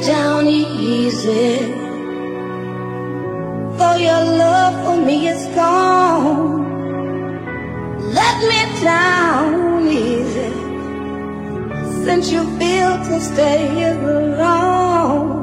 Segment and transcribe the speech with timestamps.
[0.00, 1.74] let down easy.
[3.76, 6.64] For your love for me is gone.
[8.12, 10.52] Let me down easy.
[12.04, 15.38] Since you feel to stay alone.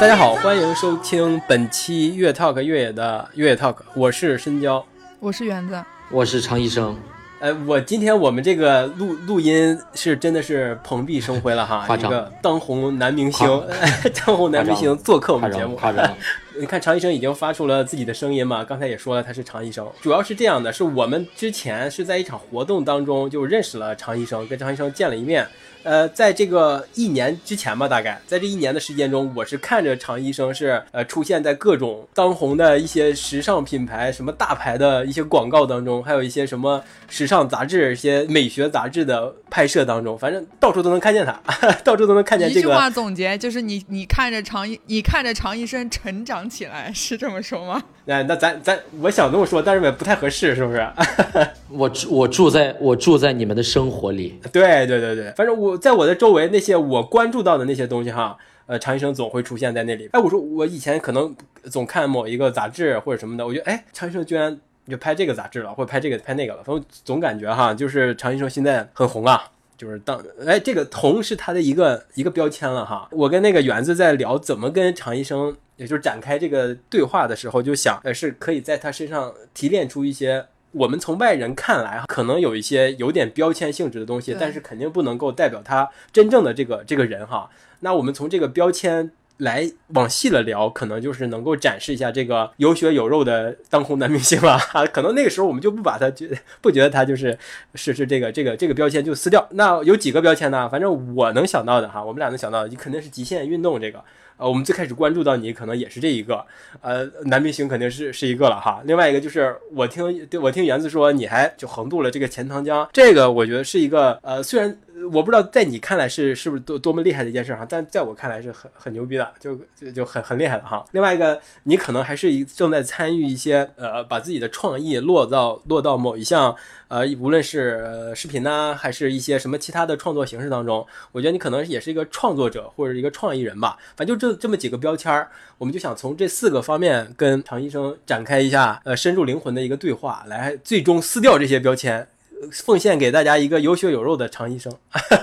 [0.00, 4.84] 大家好，欢迎收听本期越 Talk 越野的越野 Talk，我是深交，
[5.20, 6.96] 我是园子，我是常医生。
[7.40, 13.46] 呃，我今天我们这个录录音是真的是蓬荜生辉了哈，一个当红男明星，
[14.26, 16.04] 当红男明星做客我们节目，夸张。
[16.58, 18.64] 你看常医生已经发出了自己的声音嘛？
[18.64, 25.46] 刚才也说了他是常医生，主要是这样的，是我们之前是在一场活动当中就认识了常医生，跟常医生见了一面。
[25.84, 41.40] 呃，在这个一年之前吧，大概在这一年的时间中，我是看着常医生是呃出现在各种当红的一些时尚品牌、什么大牌的一些广告当中，还有一些什么时尚杂志、一些美学杂志的拍摄当中，反正到处都能看见他，
[41.84, 42.48] 到处都能看见。
[42.48, 42.60] 这个。
[42.60, 47.82] 一句话总结就是你你看着常医，你看着常医生成长起来，是这么说吗？
[48.06, 50.86] 哎，那咱咱我想这么说，但是也不太合适，是不是？
[51.70, 54.40] 我住我住在我住在你们的生活里。
[54.52, 55.78] 对对对对，反正我。
[55.78, 60.08] 在我的周围，那些我关注到的那些东西，哈，呃，常医生总会出现在那里。
[60.12, 61.34] 哎，我说我以前可能
[61.70, 66.62] 总看某一个杂志或者什么的，我觉得，哎，常医生居然就拍这个杂志了，或者拍这个拍那个了。
[66.64, 69.44] 反正总感觉哈，就是常医生现在很红啊，
[69.78, 73.08] 就是当哎，这个同是他的一个一个标签了哈。
[73.12, 80.44] 我跟那个园子在聊怎么跟常医生，也就是展开这个对话的时候，就想，呃，是可以在他身上提炼出一些。
[80.72, 87.48] 我们从外人看来，可能有一些有点标签性质的东西，但是肯定不能够代表他真正的这个这个人哈。
[87.80, 94.84] 那我们从这个标签来往细了聊，可能就是能够展示一下这个有血有肉的当红男明星了哈。
[94.92, 96.30] 可能那个时候我们就不把他觉
[96.60, 97.38] 不觉得他就是
[97.74, 99.46] 是是这个这个这个标签就撕掉。
[99.52, 100.68] 那有几个标签呢？
[100.68, 104.02] 反正我能想到的哈，我们俩能想到的，你肯定是极限运动这个。
[104.36, 106.44] 呃，我们最开始关注到你，可能也是这一个，
[106.80, 108.80] 呃，男明星肯定是是一个了哈。
[108.84, 114.78] 另外一个就是我听对我听园子说，你还就横渡了这个钱塘江，这个我觉得是一个，呃，虽然。
[115.12, 120.84] 我不知道在你看来是是不是多多么厉害的一件事哈，但在我看来是很很牛逼的，就就就很很厉害的哈。
[120.92, 126.54] 另外一个，你可能还是一正在参与一些呃，把自己的创意落到落到某一项
[126.88, 130.86] 呃，无论是视频呐，还是一些什么其他的创作形式当中。
[131.12, 133.78] 我觉得你可能也是一个创作者或者一个创意人吧。
[133.96, 142.06] 反正就这这么几个标签儿，我们就想从这四个方面跟常医生展开一下呃深入灵魂的一个对话，来最终撕掉这些标签。
[142.52, 144.72] 奉献给大家一个有血有肉的常医生，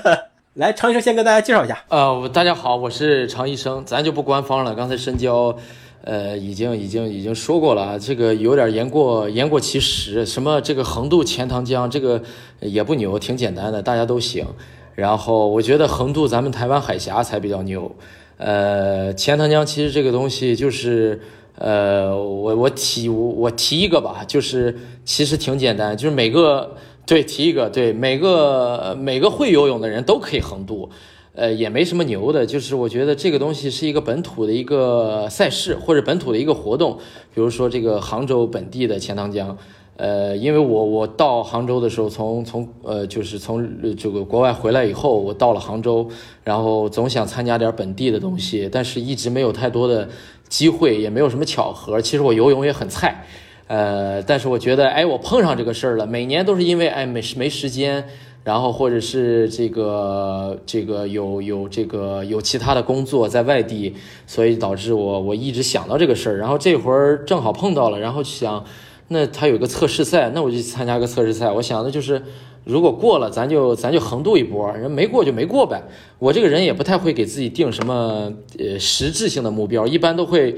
[0.56, 1.84] 来，常医生先跟大家介绍一下。
[1.88, 4.76] 呃，大家好，我是常医生，咱就不官方了。
[4.76, 5.56] 刚才深交，
[6.04, 10.26] 呃，已经已经已经说过了，这个有点言过言过其实。
[10.26, 12.22] 什么这个横渡钱塘江，这个
[12.60, 14.46] 也不牛，挺简单的，大家都行。
[14.94, 17.96] 然后我觉得横渡咱们台湾海峡才比较牛。
[18.38, 21.22] 呃，钱塘江其实这个东西就是，
[21.58, 26.76] 呃，我我提我我提一个吧，就是其实挺简单，就是每个。
[27.06, 30.90] 对，提一个，对每个每个会游泳的人都可以横渡，
[31.36, 36.98] 呃，也没什么牛的，就是我觉得这个东西是一个本土的一个赛事或者本土的一个活动，
[37.34, 39.56] 比如说这个杭州本地的钱塘江，
[39.98, 46.10] 呃，因为我我到杭州的时候，从从呃就是从这个国外回来以后，我到了杭州，
[46.44, 50.10] 然后总想参加点本地的东西，但是一直没有太多的
[50.50, 53.26] 机会，也没有什么巧合，其实我游泳也很菜。
[53.68, 56.06] 呃，但是我觉得，哎，我碰上这个事儿了。
[56.06, 58.06] 每年都是因为，哎，没没时间，
[58.44, 63.96] 然后或者是这个这个有有这个有其他的工作在外地，
[64.28, 66.38] 所以导致我我一直想到这个事儿。
[66.38, 68.64] 然后这会儿正好碰到了，然后想，
[69.08, 71.52] 那他有个测试赛，那我就参加个测试赛。
[71.52, 72.22] 我想的就是，
[72.66, 75.82] 如果过了，咱就咱就横渡一波；人没过就没过呗。
[76.20, 80.56] 我这个人也不太会给自己定什么呃实质性的目标，一般都会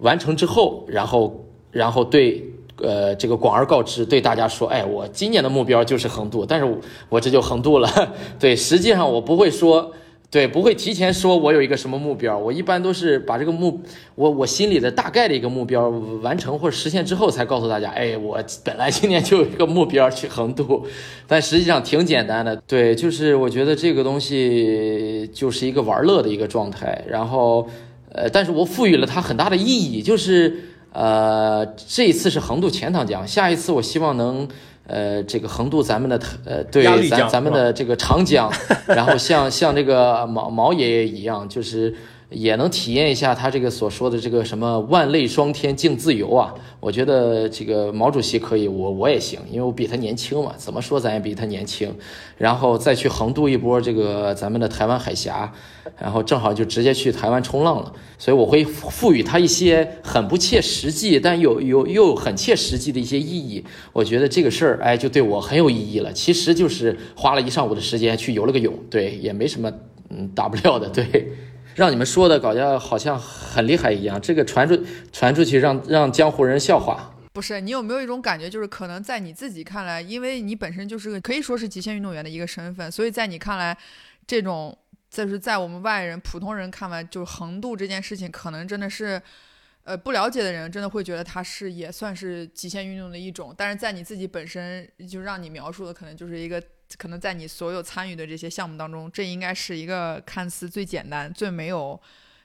[0.00, 2.48] 完成之后，然后然后对。
[2.82, 6.76] 呃，这个广而告之，对大家说，哎，我今年的目标就是横渡，但是我
[7.08, 7.88] 我这就横渡了。
[8.38, 9.92] 对，实际上我不会说，
[10.30, 13.80] 对，不会提前说我有一个什么目标，我一般都是把这个目，
[14.14, 15.88] 我我心里的大概的一个目标
[16.22, 20.86] 完成或者实现之后，才告诉大家，哎，我本来今年就有一个目标去横渡，
[21.26, 22.56] 但实际上挺简单的。
[22.66, 27.66] 对，就是我觉得这个东西就是一个玩乐的一个状态，然后，
[28.12, 30.69] 呃，但是我赋予了它很大的意义，就是。
[30.92, 34.48] 呃，这一次是横渡钱塘江，下一次我希望能，
[34.86, 38.50] 呃，这个横渡咱们的呃，对，咱咱们的这个长江，
[38.86, 41.94] 然后像像这个毛毛爷爷一样，就是
[42.30, 46.54] 也能体验一下他这个所说的这个什么万类霜天竞自由啊。
[46.78, 51.94] 我觉得这个毛主席可以，我我也行，因为我比他年轻嘛，怎么说咱也比他年轻。
[52.38, 55.52] 然后再去横渡一波这个咱们的台湾海峡，
[55.98, 57.92] 然后正好就直接去台湾冲浪了。
[58.16, 63.62] 所以我会赋予他一些很不切实际，但有有又很切实际的一些意义。
[63.92, 66.10] 我觉得这个事儿，哎，就对我很有意义了。
[66.12, 69.70] 其实就是花了一上午的时间去游了个泳，对，也没什么
[70.08, 71.32] 嗯大不了的，对。
[71.80, 74.78] 让你们说的搞得好像很厉害一样，这个传出
[75.10, 77.16] 传出去，让让江湖人笑话。
[77.32, 83.74] 不是你有没有一种感觉，就是可能在你自己看来，因为你本身就是个可以说是极限运动员的一个身份，所以在你看来，
[84.26, 84.76] 这种
[85.08, 89.18] 就是在我们外人、普通人看来，就是横渡这件事情，可能真的是，
[89.84, 96.62] 呃，不了解的人真的会觉得它是也算是极限运动的一种，但是在你自己本身，就让你描述的可能就是一个。
[96.98, 102.00] 可能在你所有参与的这些项目当中，这应该是一个看似最简单、最没有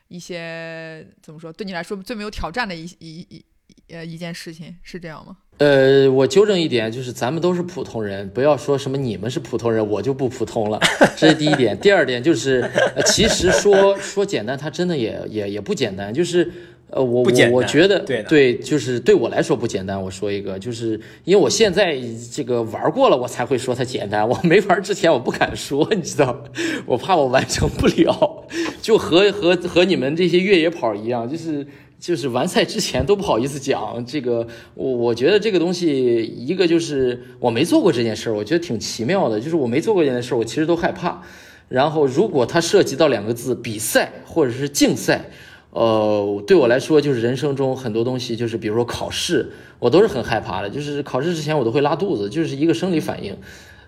[0.08, 3.46] 一些怎么说，对你来说最没有挑战的一一一
[3.90, 5.38] 呃一件事情，是这样吗？
[5.58, 10.80] 呃，我纠正一点，就是咱们都是普通人，不要说什么你们是普通人，我就不普通了，
[11.18, 11.80] 这是第一点。
[11.80, 12.70] 第二点就是，
[13.06, 16.52] 其实说说简单，它真的也也也不简单，就是。
[16.92, 20.02] 呃，我我我觉得对对，就是对我来说不简单。
[20.02, 22.00] 我说一个，就是因为我现在
[22.32, 24.28] 这个玩过了，我才会说它简单。
[24.28, 26.44] 我没玩之前，我不敢说，你知道，
[26.86, 28.46] 我怕我完成不了。
[28.82, 31.66] 就和和和你们这些越野跑一样，就是
[32.00, 34.48] 就是完赛之前都不好意思讲这个。
[34.76, 39.40] 我我觉得这个东西，一个就是我没做过这件事儿，我觉得挺奇妙的。
[39.40, 41.24] 就是我没做过这件事儿，我其实都害怕。
[41.68, 45.32] 然后如果它涉及到两个字，比赛或者是竞赛。
[45.76, 50.70] 呃，对我来说，就是人生中很多东西，就是比如说考试，我都是很害怕的。
[50.70, 53.36] 就是考试之前，我都会拉肚子，就是一个生理反应。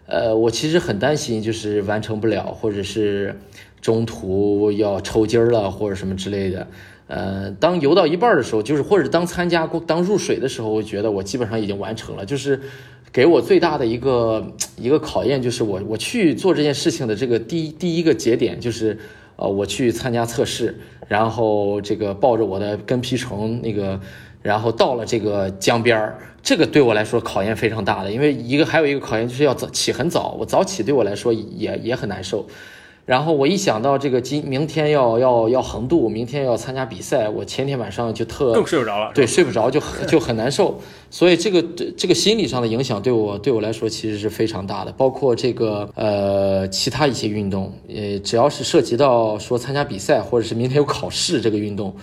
[0.05, 3.39] 呃，我其实很担心，就是完成不了，或者是
[3.79, 6.67] 中途要抽筋儿了，或者什么之类的。
[7.07, 12.25] 呃，当游到一半的时候，就是或者当参加过、当入水的时候，我觉得我基本上已经完成了。
[12.25, 12.59] 就是
[13.13, 14.45] 给我最大的一个
[14.75, 18.99] 一个考验，就是我我去做这件事情的这个第第一个节点，就是
[19.37, 20.77] 呃，我去参加测试。
[21.07, 23.97] 然后这个抱着我的跟皮虫那个，
[24.41, 32.45] 然后到了这个江边儿，这个对我来说考验非常大的，因为一个还有一个考验就是要早起很早，我早起对我来说也也很难受。
[33.07, 40.77] 然后我一想到这个今明天要要要横渡，明天要参加比赛，我前天晚上就特更睡不着了，对，睡不着就 就很难受。
[41.09, 41.63] 所以这个
[41.95, 44.91] 这个心理上的影响对我对我来说其实是非常大的。
[44.91, 51.95] 包括这个呃其他一些运动，呃只要是涉及到说参加比赛或者是明天有考试这个运动，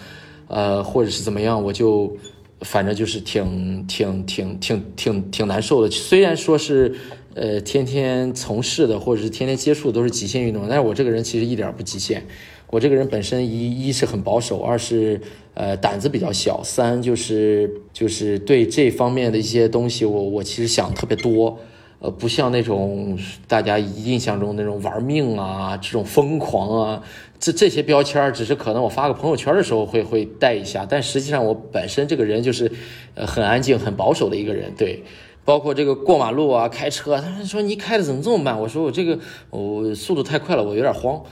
[0.48, 2.16] 呃或者是怎么样，我就
[2.62, 5.90] 反正就是挺挺挺挺挺挺难受的。
[5.90, 6.94] 虽然说是。
[7.34, 12.24] 呃，天天从事的或者是天天接触的都是极限运动，但是我这个人其实一点不极限。
[12.70, 15.20] 我这个人本身一一是很保守，二是
[15.54, 21.58] 呃胆子比较小，三就是就是对这方面的一些东西，我我其实想特别多。
[22.00, 27.02] 呃，不像那种大家印象中那种玩命啊，这种疯狂啊，
[27.40, 32.70] 这这些标签只是可能我发个朋友圈的时候会会带一下，但实际上我本身这个人就是
[33.14, 35.02] 呃很安静、很保守的一个人，对。
[35.44, 38.58] 包括这个过马路啊，开车，他说你开的怎么这么慢？
[38.58, 39.18] 我说我这个
[39.50, 41.22] 我速度太快了，我有点慌。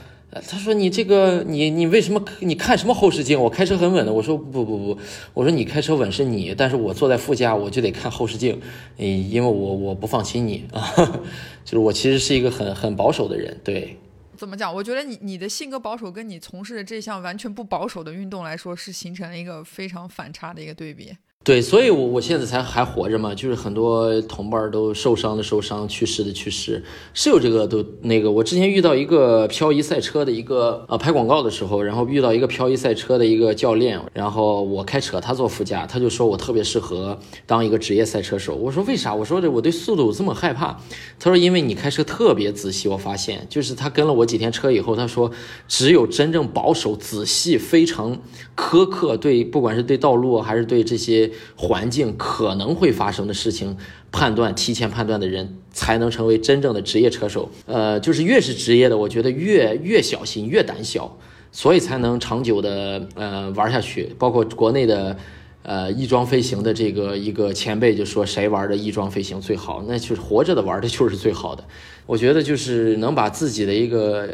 [0.47, 3.39] 他说你这个你你为什么你看什么后视镜？
[3.39, 4.11] 我开车很稳的。
[4.11, 4.97] 我说不不不，
[5.33, 8.59] 我说你开车稳是你，但是我坐在副驾我就得看后视镜，
[8.97, 10.91] 因为我我不放心你啊。
[11.63, 13.95] 就是我其实是一个很很保守的人，对。
[14.35, 14.73] 怎么讲？
[14.73, 21.15] 我觉得你你的性格保守，跟你从事的这项完全不保守的运动来说，是形成了一个非常反差的一个对比。
[21.45, 26.81] 对，所以，我我现在才还活着嘛，就是很多同伴都受伤的受伤，去世的去世，
[27.13, 28.31] 是有这个都那个。
[28.31, 38.55] 我之前遇到一个漂移赛车的一个呃拍广告的时候，然后遇到一个漂移赛车的一个教练，然后我开车，他坐副驾，他就说我特别适合当一个职业赛车手。
[38.55, 39.13] 我说为啥？
[39.13, 40.79] 我说这我对速度这么害怕。
[41.19, 45.29] 他说因为你开车特别仔细，我发现就是他跟了我几天车以后，他说
[45.67, 48.17] 只有真正保守、仔细、非常
[48.55, 51.32] 苛刻，对不管是对道路还是对这些。
[51.55, 53.77] 环境可能会发生的事情，
[54.11, 57.49] 判断提前判断的人才能成为真正的职业车手。
[57.65, 61.17] 呃，就是越是职业的，我觉得越越小心，越胆小，
[61.51, 64.15] 所以才能长久的呃玩下去。
[64.17, 65.15] 包括国内的
[65.63, 69.83] 呃翼装飞行的这个一个前辈就说，谁玩的翼装飞行最好？
[69.87, 71.63] 那就是活着的玩的就是最好的。
[72.05, 74.29] 我觉得就是能把自己的一个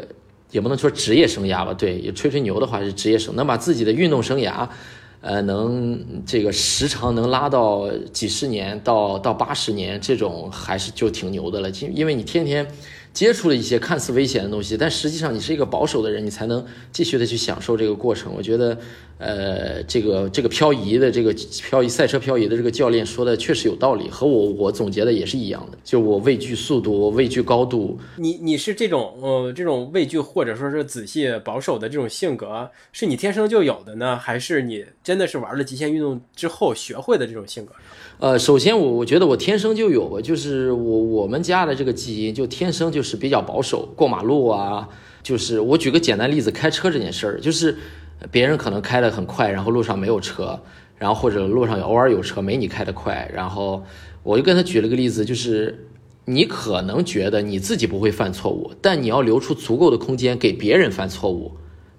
[0.50, 4.68] 也不能说职业生涯吧，对，也吹吹牛的话是职业生，能把自己的运动生涯。
[5.20, 11.68] 呃，能这个时长能拉到几十年到到八十年，这种还是就挺牛的了。
[11.70, 12.66] 因因为你天天
[13.12, 18.32] 接触了一些看似危险的东西，但实际上你是一个保守的人，你才能继续的去享受这个过程。
[18.34, 18.78] 我觉得，
[19.18, 25.78] 呃，这个这个漂移的这个漂移赛车漂移的这个教练说的确实有道理，和我我总结的也是一样的。
[25.82, 27.98] 就我畏惧速度，我畏惧高度。
[28.16, 37.74] 你你是这种呃这种畏惧或者说是仔细保守的这种性格，是你天生就有的呢，还是你真的是玩了极限运动之后学会的这种性格？
[38.20, 44.86] 呃，首先我我觉得我天生就有，就是我我们家的这个基因就天生就是比较保守，过马路啊，
[45.22, 47.74] 就是我举个简单例子，开车这件事儿，就是
[48.30, 50.60] 别人可能开得很快，然后路上没有车，
[50.98, 53.82] 然后或者路上偶尔有车，没你开得快，然后
[54.22, 55.86] 我就跟他举了个例子，就是
[56.26, 61.52] 你可能觉得你自己不会犯错误，但你要留出足够的空间给别人犯错误。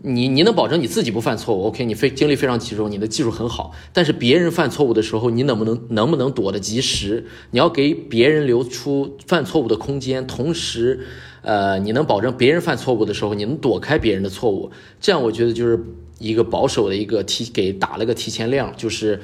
[0.04, 3.72] 你你能保证你自己不犯错误？OK，你非精力非常集中，你的技术很好。
[3.94, 7.26] 但是别人犯错误的时候，你能不能能不能躲得及时？
[7.52, 11.02] 你要给别人留出犯错误的空间，同时，
[11.44, 14.72] 呃，你能保证别人犯错误的时候，你能躲开别人的错误。
[15.00, 15.80] 这样我觉得就是
[16.18, 19.20] 一个保守的一个提给打了个提前量，就是。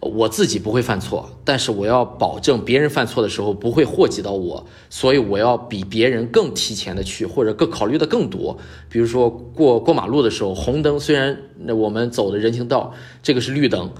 [0.00, 8.56] 我自己不会犯错，但是我要保证别人犯错的时候不会祸及到我，所以我要比别人更提前的去，或者更考虑的更多。
[8.88, 11.38] 比如说过过马路的时候，红灯虽然
[11.76, 13.90] 我们走的人行道，这个是绿灯。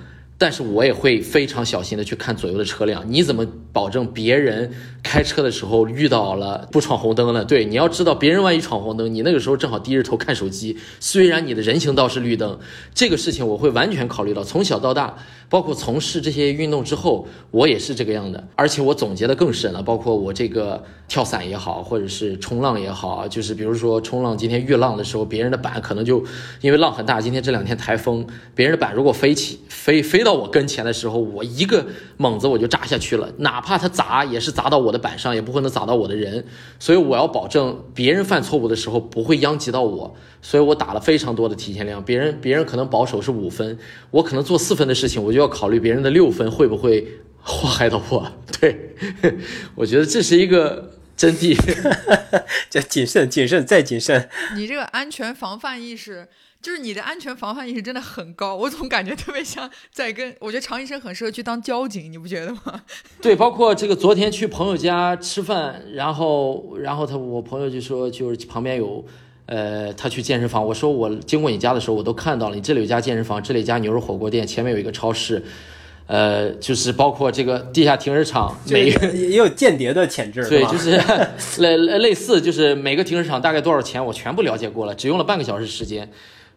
[0.43, 3.05] 但是我也会非常小心的去看左右的车辆。
[3.07, 4.73] 你怎么保证别人
[5.03, 7.45] 开车的时候遇到了不闯红灯了？
[7.45, 10.79] 对，你要知道别人万一闯红灯，你那个时候正好低着头看手机。
[10.99, 12.59] 虽然你的人行道是绿灯，
[12.95, 14.43] 这个事情我会完全考虑到。
[14.43, 15.17] 从小到大，
[15.51, 18.49] 包括从事这些运动之后，我也是这个样的。
[18.57, 26.25] 而且我总结的更深了，包括我这个跳伞也好，或者是冲浪也好，就是比如说冲浪，今天遇浪的时候，别人的板可能就
[26.63, 30.31] 因为浪很大，今天这两天台风，别人的板如果飞起飞飞到。
[30.31, 31.85] 到我跟前的时候，我一个
[32.17, 36.45] 猛子我就扎下去了，哪怕他砸也是砸到我的板上，也不会能砸到我的人。
[36.79, 42.05] 所以我要保证别人犯错误的时候不会殃及到我，所以我打了非常多的提前量。
[42.05, 43.79] 别人别人可能保守是五分，
[44.11, 47.07] 我可能做四分的事情，我就要考虑别人的六分会不会
[47.43, 48.33] 祸害到我。
[48.61, 48.97] 对，
[49.75, 51.57] 我觉得这是一个真谛，
[52.71, 54.29] 叫谨慎、谨慎再谨慎。
[54.57, 56.29] 你这个安全防范意识。
[56.63, 62.83] 就是你的安全防范意识真的很高，我总感觉特别像在跟我觉得常医生很适合去当交警，你不觉得吗？
[63.23, 69.03] 对，包括这个昨天去朋友家吃饭，然后然后他我朋友就说就是旁边有，
[69.47, 75.43] 呃，他去健身房，我说我经过你家的时候我都看到了，你这里有家健身房，这里有家牛肉火锅店，前面有一个超市，
[76.09, 80.91] 呃，就是包括这个地下停车场，每个也有间谍的潜质，对，就是
[81.63, 86.07] 类类似，就是每个停车场大概多少钱，我全部了解过了，只用了半个小时时间。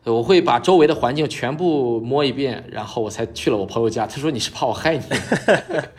[0.06, 4.06] 我会把周围的环境全部摸一遍，然后我才去了我朋友家。
[4.06, 5.04] 他说你是怕我害你？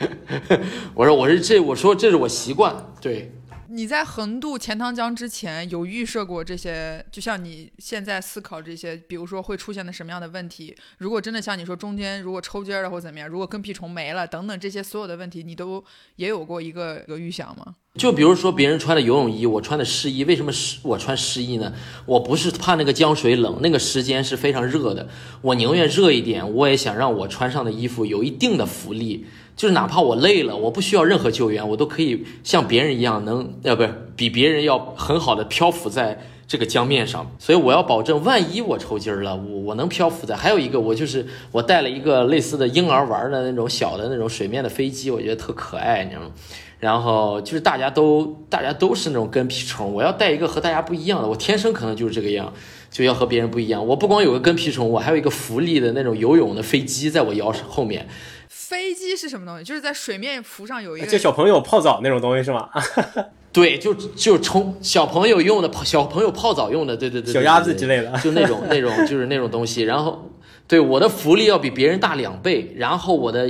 [0.95, 2.75] 我说我是这，我说这是我习惯。
[3.01, 3.33] 对。
[3.75, 7.05] 你在横渡钱塘江之前有预设过这些？
[7.11, 10.73] 就像你现在思考这些，比如说会出现的什么样的问题？
[10.99, 17.75] 如果真的像你说中间如果抽筋了或怎么样，如果跟屁虫没了等等这些所有的问题，你都也有过一个一个预想吗？
[17.99, 21.75] 就比如说别人穿的游泳衣，我穿的湿衣，为什么湿我穿湿衣呢？
[22.07, 25.09] 我不是怕那个江水冷，那个时间是非常热的，
[25.43, 29.27] 我宁愿热一点，我也想让我穿上的衣服有一定的浮力。
[29.57, 37.31] 就是哪怕我累了，我不需要任何救援，我都可以像别人一样，能呃不是比别人要很好的漂浮在这个江面上。
[37.39, 40.35] 所以我要保证，万一我抽筋了，我我能漂浮在。
[40.35, 46.31] 还有一个，我就是我带了一个类似的婴儿玩的那种小的那种水面的飞机，我觉得特可爱，你知道吗？
[46.81, 52.53] 然后就是大家都大家都是那种跟屁虫，我要带一个和大家不一样的，我天生可能就是这个样，
[52.91, 53.87] 就要和别人不一样。
[53.87, 58.09] 我不光有个跟屁虫，我还有一个浮力的那种游泳的飞机在我腰后面。
[58.75, 59.63] 飞机是什么东西？
[59.65, 62.69] 就是在水面浮上有一个，就小朋友泡澡那种东西是吗？
[63.53, 69.83] 对，就就冲小朋友用的泡小朋友泡澡用的，对对对，小鸭子之类的，就那种那种就是那种东西。
[69.83, 70.29] 然后，
[70.67, 73.49] 对我的福利要比别人大两倍，然后我的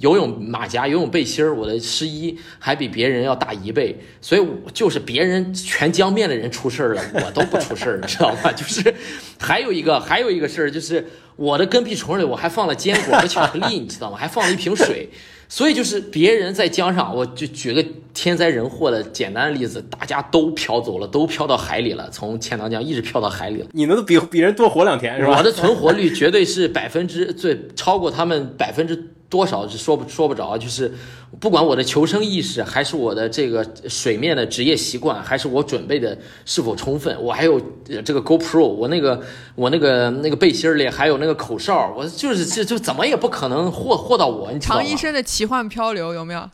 [0.00, 4.42] 游泳马甲、游泳背心儿、我的湿衣还比别人要大一倍，所以
[4.72, 8.50] 就是别人全江面的人出事儿了，我都不出事儿，你 知道吗？
[8.52, 8.94] 就是
[9.38, 11.06] 还有一个还有一个事儿就是。
[11.36, 14.16] 我的跟屁虫里我还放了坚果和巧克力，你知道吗？
[14.16, 15.08] 还放了一瓶水，
[15.48, 23.66] 所以就是别人在江上，我就举个天灾人祸的简单的例子，大家都飘走了，都飘到海里了，从钱塘江一直飘到海里了。
[23.72, 25.36] 你能比比人多活两天是吧？
[25.38, 29.10] 我的存活率绝对是百分之最超过他们百分之。
[29.34, 30.94] 多少是说不说不着，就是
[31.40, 37.60] 不管我的求生意识，还是我的这个水面的职业习惯，还是我准备的是否充分，我还有
[38.04, 39.20] 这个 GoPro，我那个
[39.56, 44.80] 我那个那个背心里还有那个口哨，我就是这就怎么也不可能祸祸到我，你知道吗？
[44.80, 46.48] 常医生的奇幻漂流有没有？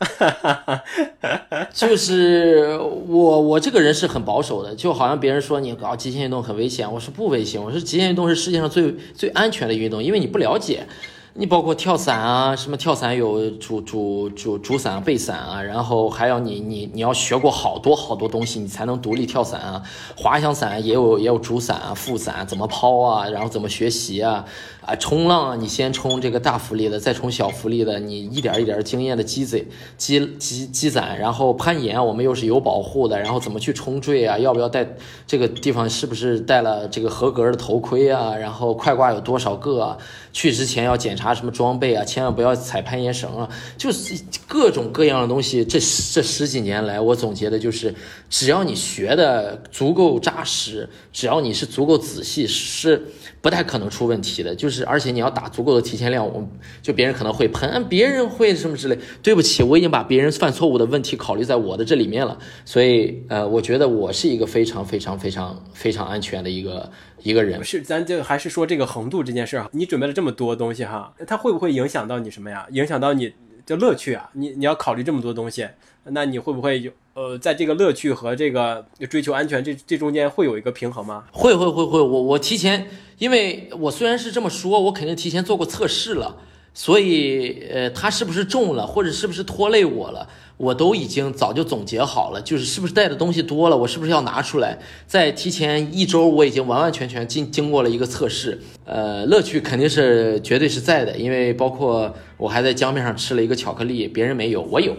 [1.71, 10.87] 就是我我这个人是很保守的，就好像别人说你搞极限运动很危险，我说不危险，我说极限运动是世界上最最安全的运动，因为你不了解。
[11.33, 19.81] 你包括跳伞啊，什么跳伞有主主主主伞、背伞啊，然后还要你你你要学过好多好多东西，你才能独立跳伞啊。
[20.17, 24.43] 滑翔伞也有也有主伞啊、副伞，怎么抛啊，然后怎么学习啊。
[24.81, 34.39] 啊，冲浪啊，你先冲这个大浮力的，再冲小浮力的，你一点一点经验的积累、积积积攒，然后攀岩，我们又是有保护的，然后怎么去冲坠啊？
[34.39, 34.95] 要不要带
[35.27, 38.35] 这个地方是不是带了这个合格的头盔啊？
[38.35, 39.97] 然后快挂有多少个啊？
[40.33, 42.03] 去之前要检查什么装备啊？
[42.03, 43.47] 千万不要踩攀岩绳啊！
[43.77, 45.63] 就是各种各样的东西。
[45.63, 47.93] 这这十几年来，我总结的就是，
[48.31, 52.99] 只要你学的足够扎实，只要你是足够仔细，是。
[53.41, 56.47] 不太可能出问题的，就是而且你要打足够的提前量，我
[56.81, 58.97] 就别人可能会喷，别人会什么之类。
[59.21, 66.89] 对不起，我已经把别人犯错误的问题考虑在我的这里面了，所以呃，我觉得我是一个非常非常非常非常安全的一个
[67.21, 67.63] 一个人。
[67.63, 72.65] 是，咱就还是说这个横渡这件事儿，你准备了这么多东西哈，它会不会影响到你什么呀？
[72.71, 73.33] 影响到你
[73.65, 74.29] 的乐趣啊？
[74.33, 75.67] 你你要考虑这么多东西，
[76.05, 76.91] 那你会不会有？
[77.13, 81.25] 呃，在这个乐趣和这个追求安全这这中间会有一个平衡吗？
[81.33, 82.87] 会会会会，我我提前，
[83.21, 86.37] 因为我虽然是这么说，我肯定提前做过测试了，
[86.73, 90.27] 所以呃，它是不是重了，或者是不是拖累我了？
[90.57, 94.79] 我都已经早就总结好了，就是是不是带的东西多了，我是不是要拿出来？
[95.05, 98.59] 在提前一周，我已经完完全全经经过了一个测试。
[98.85, 104.95] 呃，乐趣肯定是绝对是在的，因为包括我还在江面上吃了一个巧克力，别人没有，我有，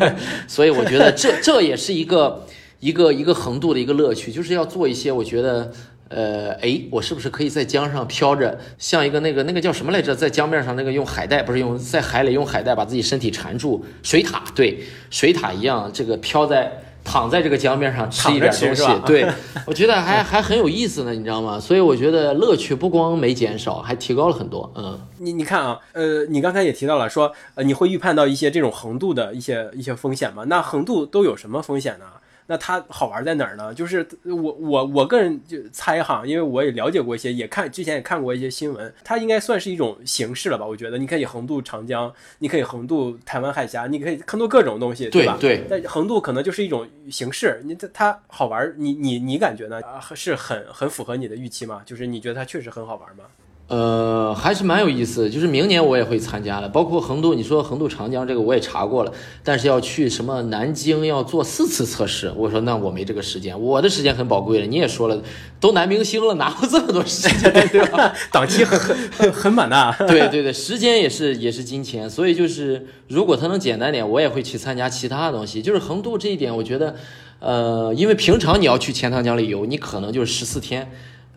[0.48, 2.46] 所以我觉得这这也是一个
[2.80, 5.70] 一个一个横渡的一个乐趣，就是要做一些我觉得。
[6.08, 19.26] 呃，哎，我是不是可以在江上飘着，像一个那个那个叫什么来着，在江面上那个用海带，不是用在海里用海带把自己身体缠住，水獭，对，水獭一样，这个飘在躺在这个江面上吃一点东西，对，
[19.66, 21.58] 我觉得还还很有意思呢，你知道吗？
[21.58, 24.72] 所以我觉得乐趣不光没减少，还提高了很多。
[24.76, 30.44] 嗯，你你看啊，呃，你刚才也提到了说，呃，你会预判到一些这种横渡的一些一些风险吗？
[30.46, 32.06] 那横渡都有什么风险呢？
[32.46, 33.74] 那它好玩在哪儿呢？
[33.74, 40.64] 就是我我我个人就猜哈，因为我也了解过一些，也看之前也看过一些新闻，它应该算是一种形式了吧？
[40.64, 45.36] 我觉得你可以横渡长江，你可以横渡台湾海峡，你可以横渡各种东西，对吧？
[45.40, 45.64] 对。
[45.68, 49.80] 但横渡可能就是一种形式，你它它好玩，你你你感觉呢？
[50.14, 51.82] 是很很符合你的预期吗？
[51.84, 53.24] 就是你觉得它确实很好玩吗？
[53.68, 65.20] 呃，还是蛮有意思，就是明年我也会参加的，包括横渡，你说横渡长江这个我也查过了，但是要去什么南京要做四次测试，我说那我没这个时间，我的时间很宝贵了，你也说了，
[65.58, 68.14] 都男明星了，哪有这么多时间，对吧？
[68.30, 68.78] 档期很
[69.10, 76.94] 很很满的，对对对，时间也是也是金钱，所以就是如果他能简单点，我也会去参加其他的东西，就是横渡这一点，我觉得，
[77.40, 80.88] 呃，因为平常你要去钱塘江里游，你可能就是十四天。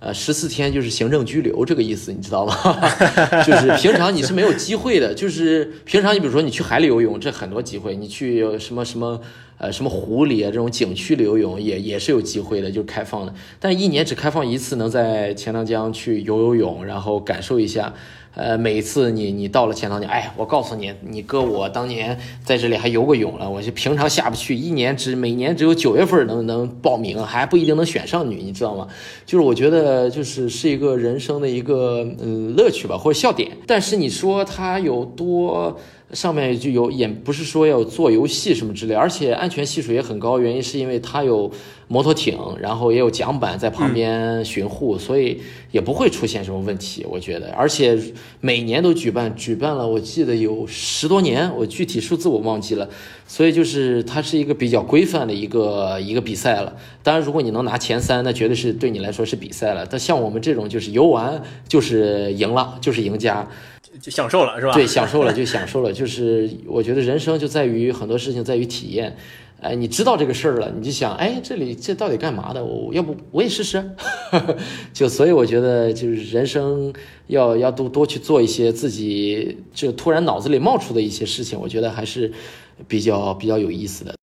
[0.02, 2.56] 呃，十四天就是行政拘留这个意思，你知道吗？
[3.46, 9.20] 就是平常你是没有机会的，就是平常你比如说你去海里游泳，这很多机会；你去什么什么
[9.60, 13.34] 呃什么湖里啊这种景区里游泳也也是有机会的，就是开放的。
[13.60, 17.93] 但一年只开放一次，能在钱塘江去游游泳，然后感受一下。
[18.36, 28.88] 呃，每一次你你到了钱塘江，哎，我告诉你，你哥我当年在这里还游过泳了，我就平常下不去，一年只每年只有九月份能能报名，还不一定能选上女，你知道吗？
[29.26, 33.52] 就是我觉得就是是一个人生的一个嗯乐趣吧，或者笑点。
[33.65, 35.78] 但是你说它有多？
[36.12, 40.39] 上面就有，也不是说要做游戏什么之类，而且安全系数也很高。
[40.39, 41.52] 原因是因为它有
[41.88, 45.39] 摩托艇，然后也有桨板在旁边巡护，所以
[45.72, 47.06] 也不会出现什么问题。
[47.08, 47.95] 我觉得，而且
[48.41, 52.89] 每年都举办，举办了我记得有十多年，我具体数字我忘记了。
[53.28, 56.76] 所以就是它是一个比较规范的一个一个比赛了。
[57.04, 59.86] 当然，如果你能拿前三，那绝对是对你来说是比赛了。
[59.86, 63.48] 但像我们这种就是游玩就是赢了，就是赢家。
[64.02, 64.74] 就享受了是吧？
[64.74, 69.16] 对，享受了就享受了，就是我觉得人生就在于很多事情在于体验。
[69.62, 72.64] 哎，你知道这个事儿了，你就想，哎，这里这到底干嘛的？
[72.64, 73.92] 我要不我也试试。
[74.94, 76.94] 就所以我觉得就是人生
[77.28, 82.32] 要要多多去做一些自己就突然脑子里冒出的一些事情，我觉得还是
[82.88, 84.16] 比较比较有意思的。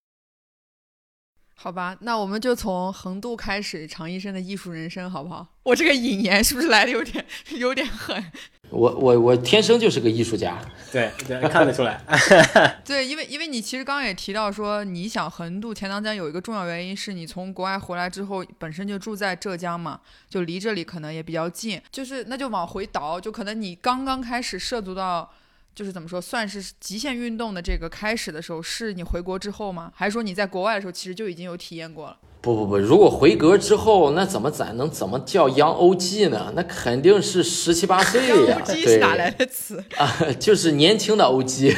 [1.59, 5.47] 好吧，那我们就从横渡开始常医生的艺术人生，好不好？
[5.63, 7.25] 我这个引言是不是来的有点
[7.57, 8.23] 有点狠？
[8.69, 10.59] 我我我天生就是个艺术家，
[10.91, 11.99] 对对，看得出来。
[12.85, 21.81] 对，因为因为你其实刚刚也提到说，你想横渡钱塘江有一个重要原因是你从国外回来之后，本身就住在浙江嘛，就离这里可能也比较近。
[21.91, 25.31] 就是那就往回倒，就可能你刚刚开始涉足到，
[25.77, 29.91] 就是怎么说，算是极限运动的这个开始的时候，是你回国之后吗？
[29.93, 32.17] 还是说你在国外的时候其实就已经有体验过了？
[32.41, 36.51] 不不不，如果回国之后，那怎么咱能怎么叫 young OG 呢？
[36.55, 39.83] 那肯定是十七八 岁呀对哪来的词？
[39.97, 41.75] 啊，就是年轻的 OG，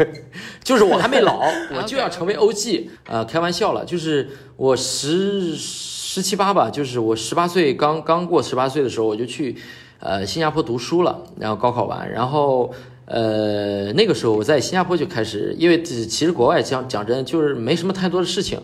[0.64, 1.42] 就是我还没老，
[1.76, 2.88] 我就要成为 OG。
[3.08, 9.54] 呃，开玩笑了，就是我十十七八吧，就是我十八岁刚刚过十八岁的时候，我就去
[9.98, 12.72] 呃新加坡读书了，然后高考完，然后。
[13.06, 18.58] 呃，那个时候我在新加坡就开始，因为其实国外讲讲真就是没什么太多的事情，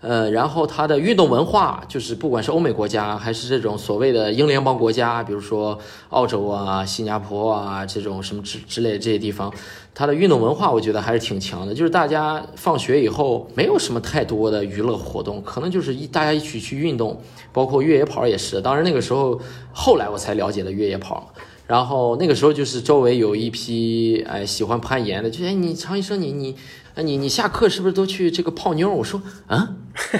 [0.00, 5.78] 呃，然后它的运动文化，就是不管是欧美国家还是这种所谓的英联邦国家，比如说
[6.10, 9.52] 澳洲啊、新加坡啊这种什么之之类的这些地方，
[9.94, 11.72] 它的运动文化我觉得还是挺强的。
[11.72, 18.60] 就是大家放学以后没有什么太多的娱乐活动，可能就是一大家一起去运动，包括越野跑也是。
[18.60, 19.40] 当然那个时候
[19.72, 21.32] 后来我才了解的越野跑。
[21.66, 26.54] 然后那个时候就是周围有一批哎喜欢攀岩的，就哎你常医生你你，
[26.96, 28.90] 你你下课是不是都去这个泡妞？
[28.90, 29.74] 我说啊，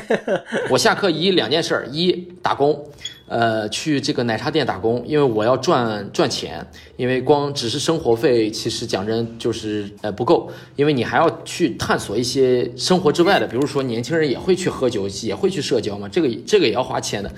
[0.71, 2.87] 我下课一两件事，一打工，
[3.29, 17.31] 呃去这个奶茶店打工，因为我要赚赚钱，因为光只是生活费，其实讲真就是呃不够，因为你还要去探索一些生活之外的，比如说年轻人也会去喝酒，也会去社交嘛，这个这个也要花钱的。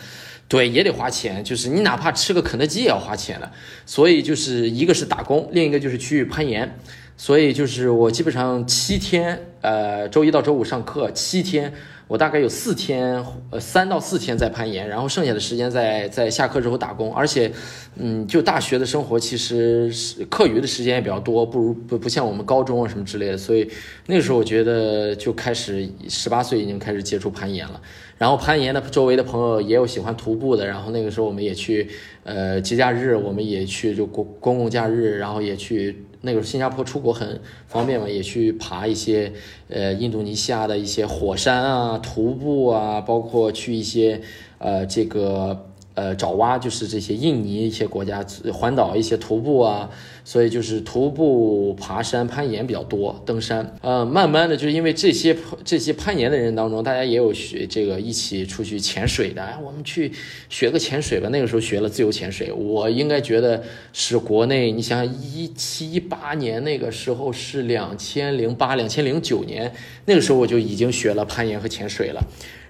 [0.49, 3.51] 对，也得花钱，就是你哪怕吃个肯德基也要花钱的，
[3.85, 6.79] 所以就是一个是打工，另一个就是去攀岩，
[7.17, 11.73] 所以就是我基本上七天，呃，周一到周五上课，七天，
[12.09, 17.51] 我大概有四天，呃，三到四天在攀岩，然后剩下的时间在在下课之后打工，而且，
[17.97, 23.69] 嗯，就大学的生活其实是课余的时间也比较多，不如不不像我们高中啊什么之类的，所以
[24.07, 27.81] 那个时候我觉得就开始十八岁已经开始接触攀岩了。
[28.19, 31.89] 然后攀岩的周围的朋友也有喜欢徒步的，然后那个时候我们也去，
[32.23, 39.33] 呃，节假日我们也去就公公共假日，然后也去那个时候新加坡出国很方便嘛，也去爬一些
[39.71, 44.21] 呃印度尼西亚的一些火山啊、徒步啊，包括去一些
[44.59, 45.65] 呃这个
[45.97, 49.91] 呃爪哇，就是这些印尼一些国家环岛一些徒步啊。
[50.29, 53.77] 所以就是徒步、爬山、攀岩比较多，登山。
[53.81, 59.41] 呃，慢慢的就是因为这些这些攀岩的人当中，大家也有学这个一起出去潜水的。
[59.41, 60.11] 哎，我们去
[60.49, 61.29] 学个潜水吧。
[61.29, 69.73] 那个时候学了自由潜水，我应该觉得是国内，你想想一七一八年那个时候是两千零八、两千零九年，
[70.07, 72.21] 那个时候我就已经学了攀岩和潜水了。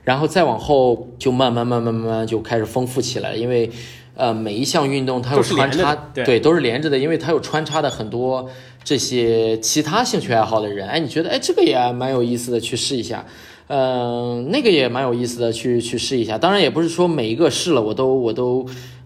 [0.07, 3.69] 然后再往后就慢慢慢慢慢慢就开始丰富起来，因为。
[4.19, 8.49] 呃，每一项运动它有穿插，对,对，都是连着的，因为它有穿插的很多
[8.83, 13.27] 这些其他兴趣爱好的人，哎，你觉得哎这个也蛮有意思的，去试一下，
[13.67, 16.39] 嗯、呃，那个也蛮有意思的，去去试一下。
[16.39, 18.65] 当然也不是说每一个试了我都我都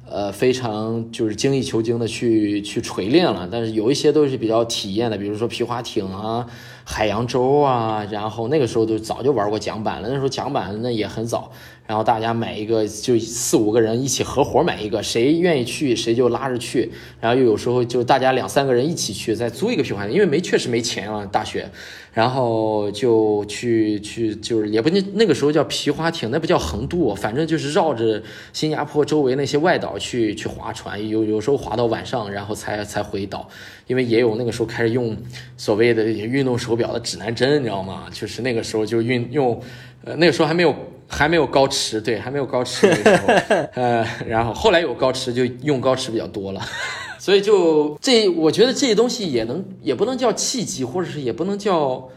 [0.08, 6.46] 呃非常就是精益求精的去去锤炼了，但是有一些都是比较体验的，比如说皮划艇啊、
[6.92, 11.48] 海洋周啊，然后那个时候都早就玩过桨板了，那时候桨板那也很早。
[11.90, 16.88] 然后大家买一个，就四五个人一起合伙买一个，谁愿意去谁就拉着去。
[17.20, 21.68] 然后又有时候就大家两三个人一起去，再租一个皮划艇，因为没确实没钱啊，大学。
[22.12, 28.22] 然后就去去就是也不那那个时候叫皮划艇，那不叫横渡，反正就是绕着
[28.52, 33.48] 新加坡周围那些外岛去去划船，有有时候划到晚上，然后才才回岛。
[33.88, 35.16] 因为也有那个时候开始用
[35.56, 38.06] 所谓的运动手表的指南针，你知道吗？
[38.12, 39.60] 就是那个时候就运用，
[40.04, 40.72] 呃，那个时候还没有。
[41.12, 43.34] 还没有高驰，对，还没有高驰那个时候，
[43.82, 46.60] 呃，然后后来有高驰，就用高驰比较多了，
[47.18, 52.08] 所以就这，我觉得这些东西也能，也不能叫契机，或者是也不能叫，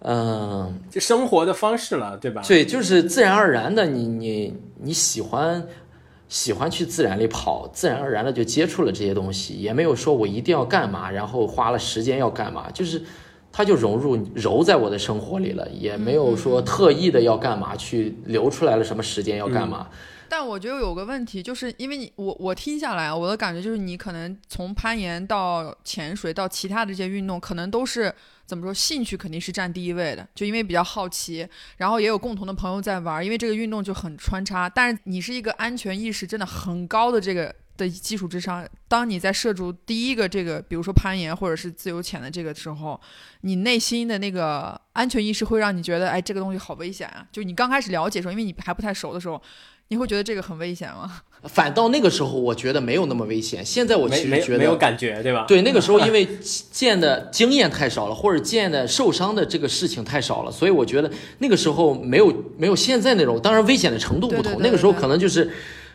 [0.00, 2.40] 嗯、呃，就生活的方式了，对吧？
[2.48, 5.62] 对，就是自然而然的，你你你喜欢
[6.28, 13.02] 喜欢去自然里跑，自然而然的就接触了这些东西，也没有说我一定要干嘛，然后花了时间要干嘛，就是。
[13.52, 19.88] 它就融入揉在我的生活里了，也没有说特意的要干嘛，去留出来了什么时间要干嘛。
[19.90, 19.96] 嗯、
[20.28, 28.14] 但我觉得有个问题，就是因为你我我听下来，我的感觉就是你可能从攀岩到潜水到其他的这些运动，可能都是
[28.46, 34.68] 怎么说，兴趣肯定是占第一位的，就因为比较好奇，然后也有共同的朋友在玩，因为这个运动就很穿插。
[34.68, 37.54] 但是你是一个安全意识真的很高的这个。
[37.84, 43.00] 的基础之上，当你在涉足第一个这个，比如说攀岩或者是自由潜的这个时候，
[43.40, 47.26] 你内心的那个安全意识会让你觉得，哎，这个东西好危险啊！
[47.32, 49.40] 就你刚开始了解的时候，因为你还不太熟的时候，
[49.88, 51.22] 你会觉得这个很危险吗？
[51.44, 53.64] 反倒那个时候，我觉得没有那么危险。
[53.64, 55.46] 现在我其实觉得没有感觉，对吧？
[55.48, 56.28] 对，那个时候 因为
[56.70, 65.50] 见的经验太少了，或者见的受伤的这个事情太少了，所以我觉得那个时候没有没有现在那种，当然危险的程度不同，对对对那个时候可能就是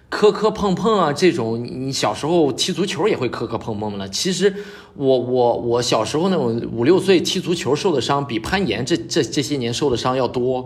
[0.09, 4.07] 磕磕碰碰啊这种，你小时候踢足球也会磕磕碰碰的。
[4.09, 4.53] 其实
[4.95, 10.65] 我我我小时候那种五六岁踢足球受的伤，比攀岩这这这些年受的伤要多。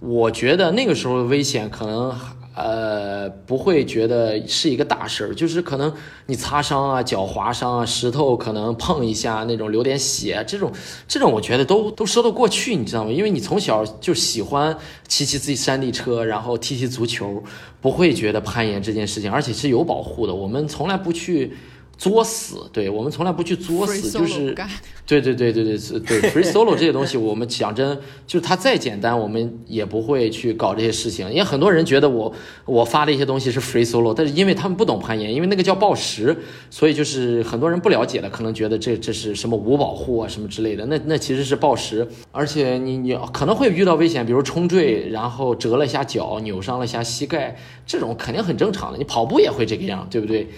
[0.00, 2.14] 我觉得那个时候危险可能
[2.56, 5.92] 呃不会觉得是一个大事儿，就是可能
[6.24, 10.72] 你擦伤啊、脚划伤啊、石头可能碰一下那种流点血，这种
[11.06, 13.12] 这种我觉得都都说得过去，你知道吗？
[13.12, 14.74] 因为你从小就喜欢
[15.06, 17.42] 骑骑自己山地车，然后踢踢足球，
[17.82, 21.52] 不会觉得攀岩这件事情，而且是有保护的，我们从来不去。
[22.00, 24.56] 作死，对我们从来不去作死，就是
[25.04, 27.94] 对对对对对是对 free solo 这些东西，我们讲真，
[28.26, 31.28] 就是它再简单，我们也不会去搞这些事情。
[31.28, 32.32] 因为很多人觉得我
[32.64, 36.34] 我发的一些东西是 free solo，但是因为他们不懂攀岩，因为那个叫暴食，
[36.70, 40.86] 所以就是很多人不了解的，可能觉得这这是什么无保护啊什么之类的。
[40.86, 48.96] 那那其实是暴食，而且你你可能会遇到危险，比如冲坠，然后折了一下脚，扭伤了一下膝盖，这种肯定很正常的。
[48.96, 50.48] 你跑步也会这个样，对不对？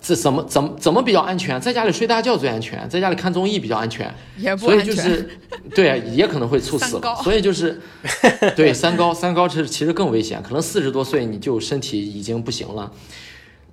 [0.00, 1.60] 这怎么怎么怎么比较安全？
[1.60, 4.06] 在家里睡大觉最安全，在家里看综艺比较安全。
[4.36, 4.86] 所以也不安全。
[4.86, 5.28] 就是，
[5.74, 7.00] 对，也可能会猝死。
[7.22, 7.78] 所以就是，
[8.56, 12.90] 对三高，三高是其实更危险，可能四十多岁你就身体已经不行了。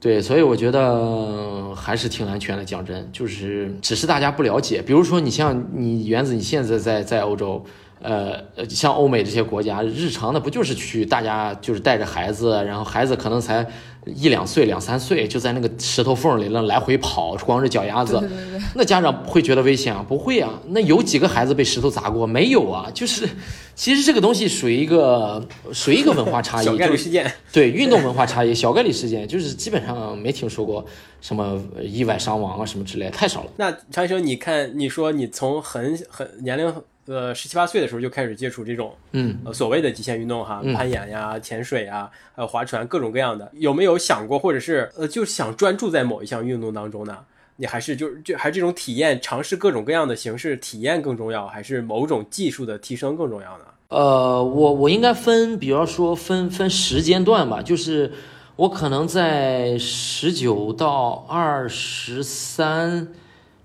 [0.02, 2.64] 对，所以我觉得还是挺安全的。
[2.64, 4.82] 讲真，就是只是大家不了解。
[4.82, 7.66] 比如说，你像你原子，你现在在在欧洲，
[8.02, 13.66] 呃，呃像欧美这些国家，日常的不就是去大家就是带着孩子，然后孩子可能才
[14.06, 18.20] 一两岁、两三岁，就在那个石头缝里那来回跑，光着脚丫子。
[18.20, 20.04] 对对对对，那家长会觉得危险啊？
[20.08, 20.60] 不会啊。
[20.70, 22.26] 那有几个孩子被石头砸过？
[22.26, 22.90] 没有啊。
[22.94, 23.28] 就是，
[23.76, 30.84] 其实这个东西属于一个属于一个文化差异，小概率事件，对运动文化差异，小概率事件，就是基本上没听说过
[31.22, 33.52] 什么呃意外伤亡啊什么之类的，太少了。
[33.58, 36.74] 那常医生，你看，你说你从很很年龄
[37.10, 47.18] 呃十七八岁的时候就开始接触这种嗯，呃所谓的极限运动哈，嗯攀岩呀、潜水呀，还有划船，各种各样的，有没有想过，或者是呃，就想专注在某一项运动当中呢？
[47.56, 53.66] 你还是就是就还是这种体验，尝试各种各样的形式体验更重要，还是某种技术的提升更重要呢？
[53.90, 58.14] 呃，我我应该分，比方说分分时间段吧，就是
[58.56, 63.08] 我可能在十九到二十三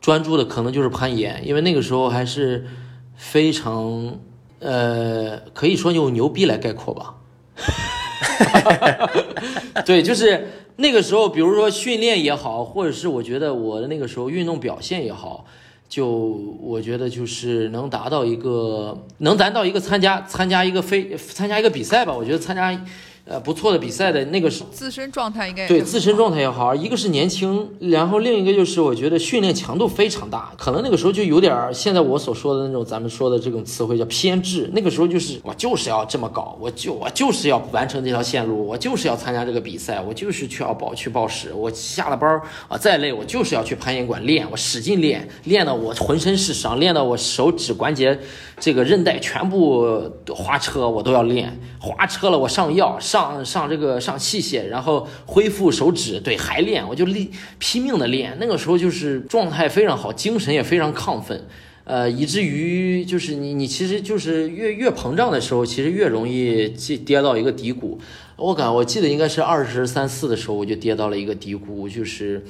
[0.01, 2.67] 专注的可能就是攀岩，因为那个时候还是
[3.17, 4.19] 非常
[4.61, 7.17] 呃，可以说用牛逼来概括吧。
[9.85, 15.45] 对，就是那个时候，比如说训练也好，或者是我觉得我的那个时候运动表现也好，
[15.89, 16.09] 就
[16.61, 22.13] 我觉得就是能达到一个能达到一个参加参加一个非参加一个比赛吧。
[22.13, 22.73] 我觉得参加
[23.27, 34.69] 呃不错的比赛的那个是自身状态应该对自身状态也好，一个是年轻，然后另一个就是我觉得训练强度非常大，可能那个时候就有点儿现在我所说的那种咱们说的这种词汇叫偏执。
[34.75, 48.19] 那个时候就是我就是要这么搞，我就我就是要完成这条线路，我就是要参加这个比赛，我就是去要保去报时，我下了班儿啊再累我就是要去攀岩馆练，我使劲练，练到我浑身是伤，练到我手指关节
[48.61, 58.37] 这个韧带全部滑车我都要练，滑车了我上药上上这个上器械，然后恢复手指，对还练，我就力拼命的练。
[58.41, 61.47] 那个时候就是状态非常好，精神也非常亢奋，
[61.85, 68.01] 呃，以至于就是你你其实就是越越膨胀的时候，其实越容易跌跌到一个低谷。
[68.37, 72.45] 我感我记得应该是二十三四的时候，我就跌到了一个低谷，就是。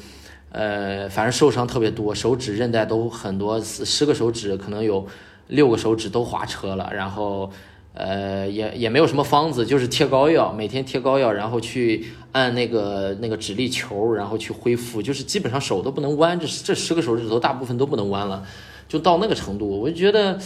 [0.57, 5.05] 呃，反正受伤特别多，手指韧带都很多，十十个手指可能有
[5.49, 7.51] 六个手指都滑车了，然后
[7.95, 18.45] 呃也也没有什么方子，就是贴膏药，每天贴膏药，然后去按那个那个指力球，然后去恢复，就是基本上手都不能弯，这这十个手指头大部分都不能弯了，
[18.87, 20.39] 就到那个程度，我就觉得。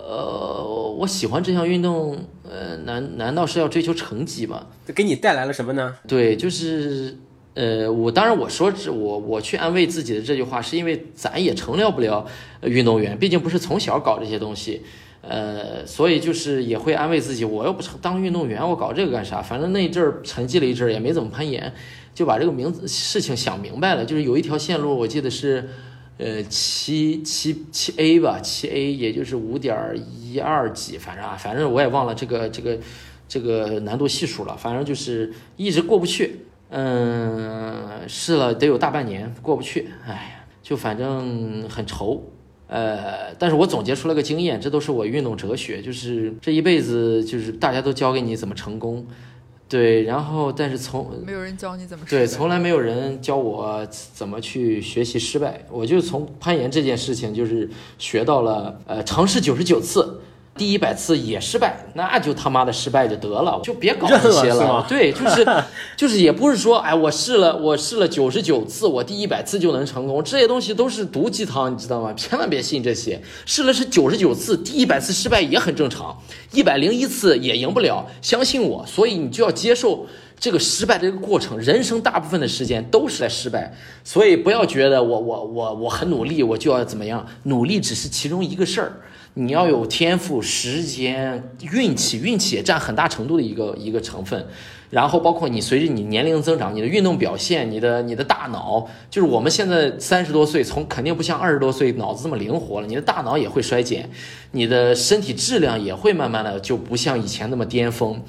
[0.00, 2.16] 呃，我喜欢这项运动，
[2.48, 4.64] 呃，难难道是要追求成绩吗？
[4.86, 5.96] 这给你带来了什么呢？
[6.06, 7.16] 对，就是
[7.54, 12.24] 呃，我当然我说这我我去安慰自己的这句话，是因为咱也成了不了
[12.60, 14.82] 呃运动员，毕竟不是从小搞这些东西，
[15.28, 19.42] 呃，所以就是也会安慰自己，我又不是当运动员，我搞这个干啥？
[19.42, 21.72] 反正那一阵儿沉寂了一阵儿，也没怎么攀岩，
[22.14, 25.68] 就把这个名字事情想明白了，就是有一条线路，我记得是。
[26.20, 29.78] 呃，七七七 A 吧，七 A 也就是五点
[30.20, 32.76] 一二几，反正啊，反正我也忘了这个这个
[33.28, 36.40] 这个难度系数了，反正就是一直过不去。
[36.70, 42.20] 嗯，试了得有大半年过不去，哎呀，就反正很愁。
[42.68, 49.06] 呃，但是我总结出了个经验，这都是我运动哲学，就是这一辈子就是大家都教给你怎么成功，
[49.68, 55.64] 对，然后但是从没有人教你怎么对，失败从来没有人教我怎么去学习失败。
[55.70, 60.20] 我就从攀岩这件事情，就是学到了，呃，尝试九十九次，
[60.58, 65.46] 第一百次也失败，那就他妈的失败就得了，就别搞这些认了对，就是
[65.96, 72.12] 就是也不是说，哎，我试了，我试了九十九次，我第一百次就能成功，这些东西都是毒鸡汤，你知道吗？
[72.14, 73.22] 千万别信这些。
[73.46, 76.16] 试了是九十九次，第一百次失败也很正常，
[76.52, 78.84] 一百零一次也赢不了，相信我。
[78.84, 80.04] 所以你就要接受
[80.40, 88.92] 这个失败的这个过程，人生大部分的时间都是在失败，所以不要觉得我我我我很努力，我就要怎么样，努力只是其中一个事儿。
[89.40, 94.44] 你要有天赋、时间、运气，运气也占很大程度的一个一个成分。
[94.90, 104.10] 然后包括你随着你年龄增长，你的运动表现，你的你的大脑，就是我们现在三十多岁，从肯定不像二十多岁脑子这么灵活了，你的大脑也会衰减，
[104.50, 108.20] 你的身体质量也会慢慢的就不像以前那么巅峰。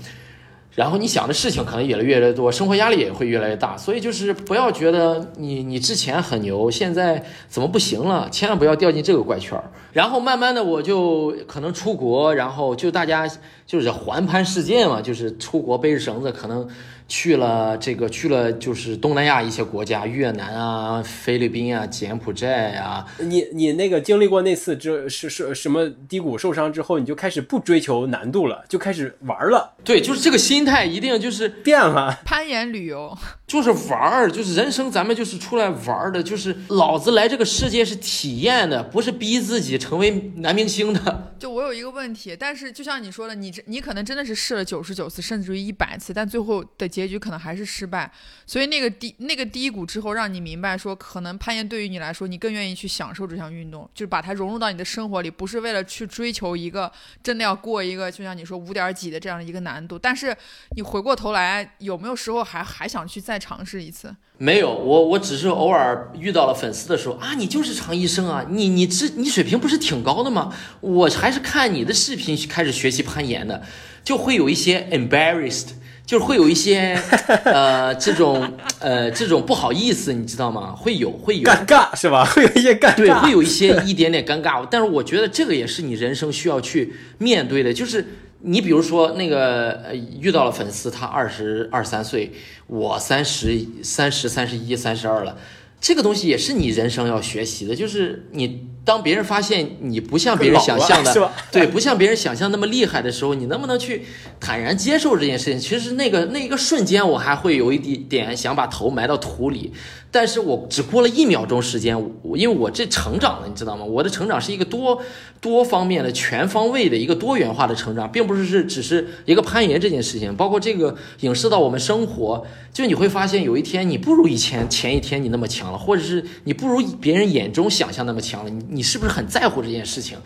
[0.75, 9.63] 然后你想的事情可能也越来越多，生活压力也会越来越大，所以就是不要觉得你你之前很牛，现在怎么不行了，千万不要掉进这个怪圈儿。
[9.91, 13.29] 然后慢慢的我就可能出国，然后就大家
[13.65, 16.65] 就是环盘世界嘛，就是出国背着绳子，可能
[17.09, 32.19] 去了这个去了就是东南亚一些国家，越南啊、菲律宾啊、柬埔寨啊，你你那个经历过那次之是是什么低谷受伤之后，你就开始不追求难度了，就开始玩了，对，就是这个心态一定就是变了。
[32.23, 33.17] 攀岩旅游，
[33.47, 41.33] 就是玩儿，就是人生，咱们就是出来玩儿的，就是老子来这个世界是体验的，不是逼自己成为男明星的。
[41.39, 48.11] 就我有一个问题，但是就像你说的，你这你可能真的是试了九十九次，甚至于一百次，但最后的结结局可能还是失败。
[48.45, 56.91] 所以那个低那个低谷之后，让你明白说，可能攀岩对于你来说，你更愿意去享受这项运动，就是把它融入到你的生活里，不是为了去追求一个
[57.23, 59.97] 真的要过一个就像你说五点几的这样的一个难度。
[59.97, 60.35] 但是
[60.75, 64.15] 你回过头来，有没有时候还还想去再尝试一次？
[64.37, 70.55] 没有，我我只是偶尔遇到了粉丝的时候啊，你就是常医生啊，你你这你水平不是挺高的吗？
[70.79, 73.63] 我还是看你的视频开始学习攀岩的，
[74.01, 75.71] 就会有一些 embarrassed，
[76.09, 76.99] 就是会有一些
[77.45, 80.73] 呃这种呃这种不好意思，你知道吗？
[80.75, 81.43] 会有会有。
[81.43, 82.25] 尴尬是吧？
[82.33, 88.03] 会有一些尴尬，对，会有一些一点点尴尬， 但是我觉得这个也是你人生需要去面对的，就是
[88.41, 92.33] 你比如说那个呃遇到了粉丝，他二十二三岁，
[92.65, 95.37] 我三十三十三十一三十二了，
[95.79, 104.03] 这个东西也是你人生要学习的，就是你当别人发现你不像别人想象的对，不像别人想象那么厉害的时候，你能不能去
[104.39, 105.59] 坦然接受这件事情？
[105.59, 109.71] 其实那个那一个瞬间，我还会有一点点想把头埋到土里，
[110.11, 113.85] 但是我只过了一秒钟时间，我因为我这成长了，你知道吗？
[113.85, 114.99] 我的成长是一个多
[115.39, 122.43] 多方面的、全方位的一个多元化的成长，并不是是只是一个攀岩这件事情，包括这个影射到我们生活，
[122.73, 130.17] 就你会发现有一天你不如以前前一天你那么强了，或者是你不如别人眼中想象那么强了，你你是不是很在乎这件事情？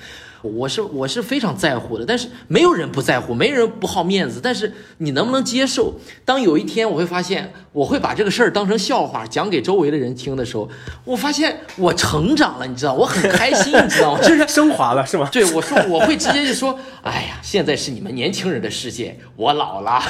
[0.44, 4.40] 我是我是非常在乎的，但是没有人不在乎，没人不好面子。
[4.44, 5.94] 但是你能不能接受？
[6.26, 10.70] 当有一天我会发现，我会把这个事儿当成笑话讲给周围的人听的时候，
[11.06, 14.20] 我发现我成长了，你知道，我很开心，你知道吗？
[14.28, 15.30] 就是升华了是吗？
[15.32, 20.02] 对我说，我会直接就说，哎呀，现在是你们年轻人的世界，我老了。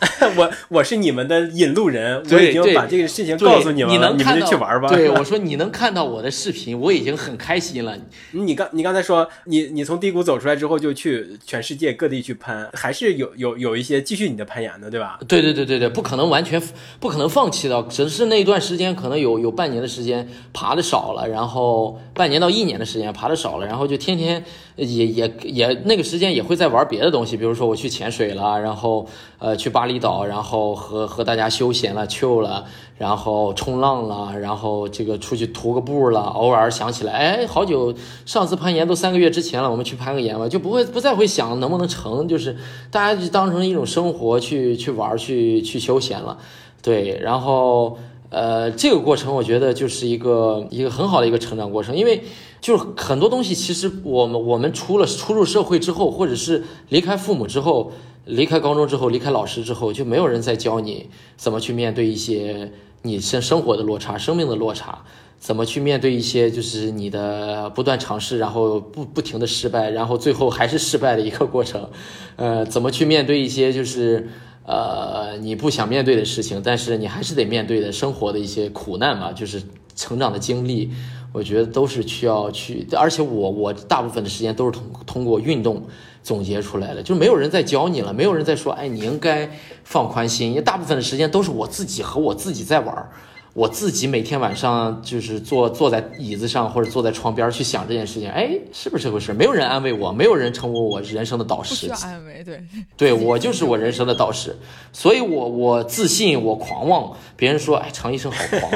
[0.36, 4.88] 我我是你们的引路人，我已经把这个事情告诉你们了，你们就去玩吧。
[4.88, 7.96] 对， 我说你能看到我的视频，我已经很开心了。
[8.32, 15.18] 你刚你刚才说你你从低谷走出来之后就去全世界各地去攀，还是有有有一些继续你的攀岩的，对吧？
[15.26, 16.62] 对对对对对，不可能完全
[17.00, 29.06] 不可能放弃的，只是那一段时间可能有有半年的时间爬的少了，然后半年到一年的时间爬的少了，然后就天天也也也那个时间也会在玩别的东西，比如说我去潜水了，然后
[29.38, 32.64] 呃去巴厘岛，然后和和大家休闲了、chill 了，
[32.98, 37.94] 然后冲浪了，然后这个出去徒个步了，偶尔想起来，哎，好久
[38.26, 42.56] 上次攀岩都三个月之前了，我们去攀个岩吧，就不会不再会想能不能成，就是
[42.90, 46.36] 大家就当成一种生活去去玩去去休闲了，
[46.82, 47.96] 对，然后
[48.30, 52.22] 呃这个过程我觉得就是一个一个很好的一个成长过程，因为
[52.60, 57.92] 就是很多东西其实我们我们出了出入社会之后，或者是离开父母之后。
[58.30, 64.98] 离开高中之后，离开老师之后，就没有人再教你怎么去面对一些你生生活的落差、生命的落差，
[65.38, 71.88] 怎么去面对一些就是你的不断尝试，然后不不停的失败，然后最后还是失败的一个过程，
[72.36, 74.28] 呃，怎么去面对一些就是
[74.68, 79.62] 呃你不想面对的事情，但是你还是得面对的生活的一些苦难嘛，就是
[79.96, 80.90] 成长的经历，
[81.32, 85.82] 我觉得都是需要去，而且我我大部分的时间都是通通过运动
[86.22, 89.50] 总结出来的，就是没有人在教你了，没有人在说，哎，你应该
[89.84, 93.10] 放宽心，因为大部分的时间都是我自己和我自己在玩儿。
[93.58, 99.32] 我自己每天晚上就是坐坐在椅子上或者坐在床边去想这件事情，哎，是不是这回事？
[99.32, 102.62] 没有人安慰我，没有人成为我人生的导不需师要，安慰，对，
[102.96, 104.56] 对我就是我人生的导师，
[104.92, 107.16] 所以我我自信，我狂妄。
[107.36, 108.70] 别人说，哎，常医生好狂，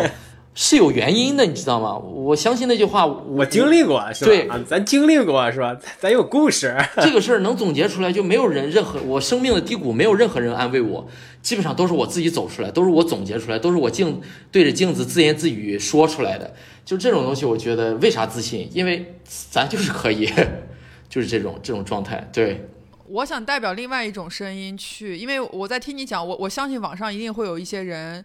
[0.54, 1.96] 是有原因的，你知道吗？
[1.96, 4.30] 我相信那句话，我我经历过是吧？
[4.30, 5.74] 对啊，咱经历过是吧？
[5.98, 6.76] 咱有故事。
[7.00, 11.08] 这个事儿能总结出来，就没有人任何我生命的低谷，没有任何人安慰我，
[11.40, 16.54] 基本上都是我自己走出来，都是我总结出来，都是我镜对着镜子自言自语说出来的。
[16.84, 18.68] 就这种东西，我觉得为啥自信？
[18.74, 20.30] 因为咱就是可以，
[21.08, 22.28] 就是这种这种状态。
[22.30, 22.68] 对，
[23.06, 28.22] 我想代表另外一种声音去，因为我在听你讲，我我相信网上一定会有一些人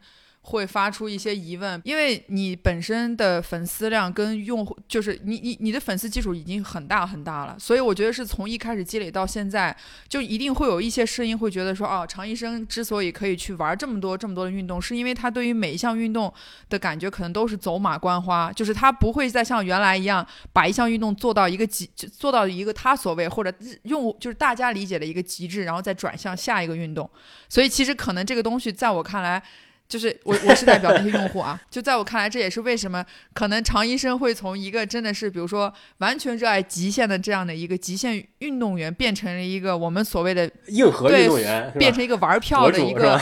[0.47, 9.75] 会发出一些疑问，因为你本身的粉丝量跟用户，就是你你你的粉丝基础已经很大很大了，所以我觉得是从一开始积累到现在，
[10.07, 16.33] 就一定会有一些声音会觉得说，哦，常医生之所以可以去玩这么多这么多的运动，是因为他对于每一项运动
[16.69, 27.09] 的感觉可能都是走马观花，就是他不会再像原来一样把一项运动做到一个极，就做到一个他所谓或者用就是大家理解的一个极致，然后再转向下一个运动。
[27.49, 29.43] 所以其实可能这个东西在我看来。
[29.87, 31.59] 就是我，我是代表这些用户啊。
[31.69, 43.21] 就在我看来，这也是为什么可能常医生会从一个真的是，比如说完全热爱极限的这样的一个极限运动员，变成了一个我们所谓的硬核对运动员，变成一个玩票的一个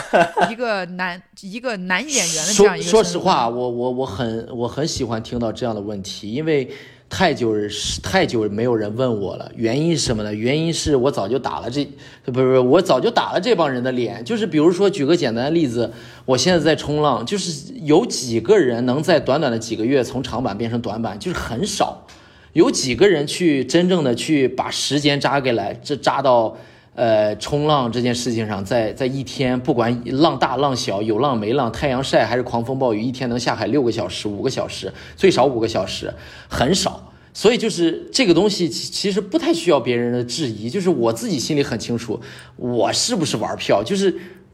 [0.50, 6.68] 一个男一个男演员的这样一个说实话，我我我很我很喜欢听到这样的问题，因为
[7.08, 7.54] 太久
[8.02, 9.50] 太久没有人问我了。
[9.54, 10.34] 原因是什么呢？
[10.34, 11.84] 原因是我早就打了这
[12.24, 14.24] 不是不是我早就打了这帮人的脸。
[14.24, 15.90] 就是比如说，举个简单的例子，
[16.24, 22.06] 我现在在冲浪，就是有几个人能在短短的几个月从长板变成短板，就是很少。
[22.52, 26.56] 有几个人去真正的去把时间扎给来，这扎到
[26.96, 36.12] 呃冲浪这件事情上，在在一天不管浪大浪小，有浪没浪，太阳晒还是狂风暴雨，一天能下海六个小时、五个小时，最少五个小时，
[36.48, 37.12] 很少。
[37.32, 42.18] 所以就是这个东西其其实不太需要别人的质疑，就是我自己心里很清楚，
[42.56, 44.12] 我是不是玩票，就是。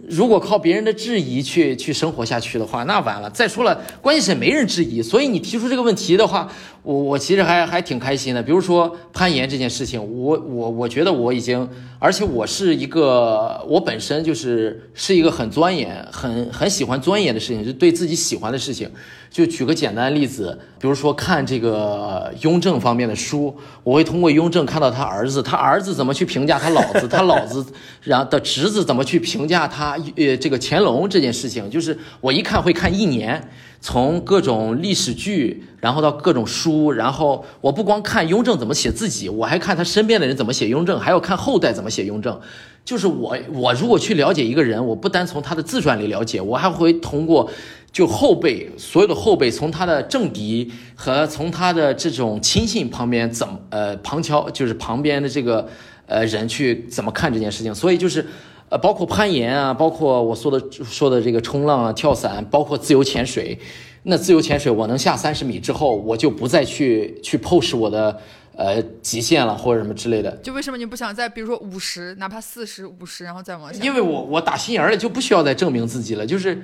[0.08, 3.30] 如果靠别人的质疑去去生活下去的话，那完了。
[3.30, 6.50] 再说了，关键是没人质疑，所以你提出这个问题的话，
[6.82, 8.42] 我我其实还还挺开心的。
[8.42, 11.68] 比如说攀岩这件事情，我我我觉得我已经，
[12.00, 18.90] 而且我是一个，我本身就是是一个很钻研、很很喜欢钻研的事情，就对自己喜欢的事情。
[19.32, 27.64] 就举个简单的例子，比如说看这个雍正方面的书，我会通过雍正看到他儿子，他儿子怎么去评价他老子，他老子
[28.02, 33.48] 然的侄子怎么去评价他，呃，这个乾隆这件事情，就是我一看会看一年，
[33.80, 42.38] 从各种历史剧，然后到各种书，然后我不光看雍正怎么写自己，我还看他身边的人怎么写雍正，还要看后代怎么写雍正。
[42.84, 47.48] 就是我，我如果去了解一个人，我不单从他的自传里了解，我还会通过
[47.92, 55.68] 就后辈所有的后辈，从他的政敌和从他的这种亲信旁边怎么呃旁敲，就是旁边的这个
[56.06, 57.74] 呃人去怎么看这件事情。
[57.74, 58.26] 所以就是
[58.70, 63.58] 呃包括攀岩啊，包括我说的说的这个冲浪啊、跳伞，包括自由潜水。
[64.04, 68.18] 那自由潜水我能下三十米之后，我就不再去去 push 我的
[68.56, 70.28] 呃极限了或者什么之类的。
[70.38, 73.80] 就为什么你不想再比如说五十，哪怕四十五十，然后再往下？
[73.84, 76.26] 因为我我打心眼儿里就不需要再证明自己了。
[76.26, 76.60] 就是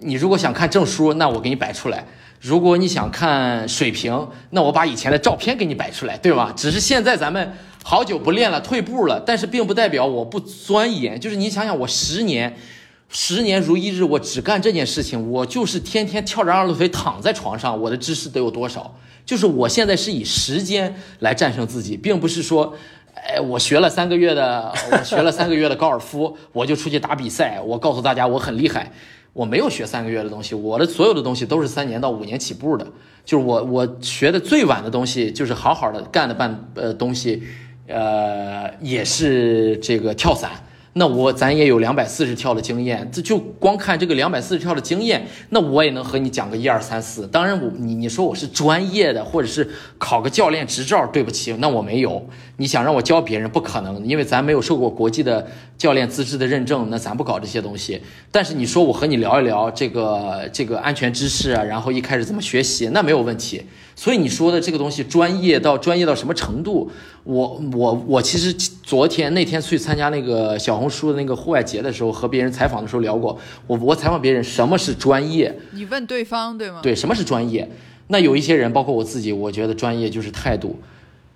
[0.00, 1.98] 你如果想看证书，那我给你摆出来；
[2.40, 6.52] 如果你想看水平，那我把以前的照片给你摆出来，对吧？
[6.56, 11.20] 只是现在咱们好久不练了，退步了，但是并不代表我不钻研。
[11.20, 12.56] 就是你想想，我十年。
[13.12, 18.94] 十年如一日，我只干这件事情，我就是天天翘着二郎腿躺在床上，我的知识得有多少？
[19.26, 22.72] 就是我现在是以时间来战胜自己，并不是说，
[23.16, 28.92] 哎，我学了三个月的，我学了三个月的高尔夫，我就出去打比赛，我告诉大家我很厉害。
[29.32, 32.86] 我没有学三个月的东西，我的所有的东西都是三年到五年起步的。
[33.24, 37.42] 就是我我学的最晚的东西，就是好好的干的半呃东西，
[37.86, 40.50] 呃，也是这个跳伞。
[41.00, 47.26] 那我咱也有两百四十跳的经验，这就光看这个两百四十跳的经验，那我也能和你讲个一二三四。
[47.28, 52.22] 当然我你你说我是专业的，或者是考个教练执照，对不起，那我没有。
[52.58, 58.02] 你想让我教别人不可能，因为咱没有受过国际的教练资质的认证，那咱不搞这些东西。
[58.30, 63.62] 但是你说我和你聊一聊这个这个安全知识啊，然后一开始怎么学习，那没有问题。
[64.00, 66.90] 所以你说的这个东西专业到专业到什么程度？
[67.22, 68.50] 我我我其实
[68.82, 76.80] 昨天那天去参加那个小红书的那个户外节的时候和别人采访的时候聊过，我我采访别人什么是专业，你问对方对吗？
[76.82, 77.70] 对，什么是专业？
[78.06, 80.76] 那有一些人，包括我自己，我觉得专业就是态度，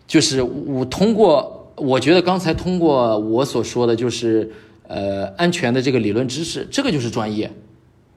[0.07, 4.51] 就是我通过，我觉得刚才通过我所说的就是，
[4.89, 7.53] 呃，安全的这个理论知识，这个就是专业，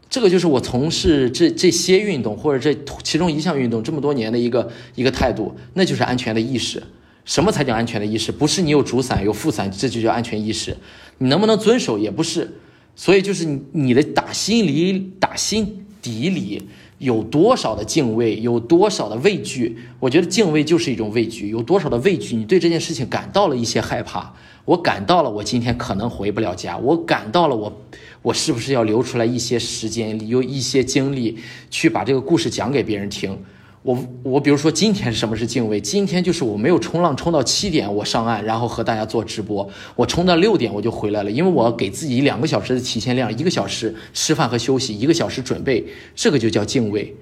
[0.10, 6.82] 这个就是我从事这这些运动或者这其中一项运动这么多年的一个一个态度，那就是安全的意识。
[7.26, 8.32] 什么才叫安全的意识？
[8.32, 10.78] 不是你有主伞有副伞，这就叫安全意识。
[11.18, 12.50] 你能不能遵守也不是。
[12.96, 16.64] 所以就是你你的打心里打心底里
[16.98, 19.78] 有多少的敬畏，有多少的畏惧？
[20.00, 24.34] 我觉得敬畏就是一种畏惧，有多少的畏惧，你对这件事情感到了一些害怕。
[24.66, 26.78] 我感到了，我今天可能回不了家。
[26.78, 27.82] 我感到了我，
[28.22, 31.38] 我是不是要留出来一些时间，有一些精力
[31.70, 33.38] 去把这个故事讲给别人听？
[33.84, 35.80] 我我比如说今天什么是敬畏？
[35.80, 39.70] 今天就是我没有冲浪冲到七点，我上岸，然后和大家做直播。
[39.96, 47.16] 我冲到六点我就回来了，因为我要给自己两个小时的提前量，一个小时吃饭和休息，一个小时准备，这个就叫敬畏。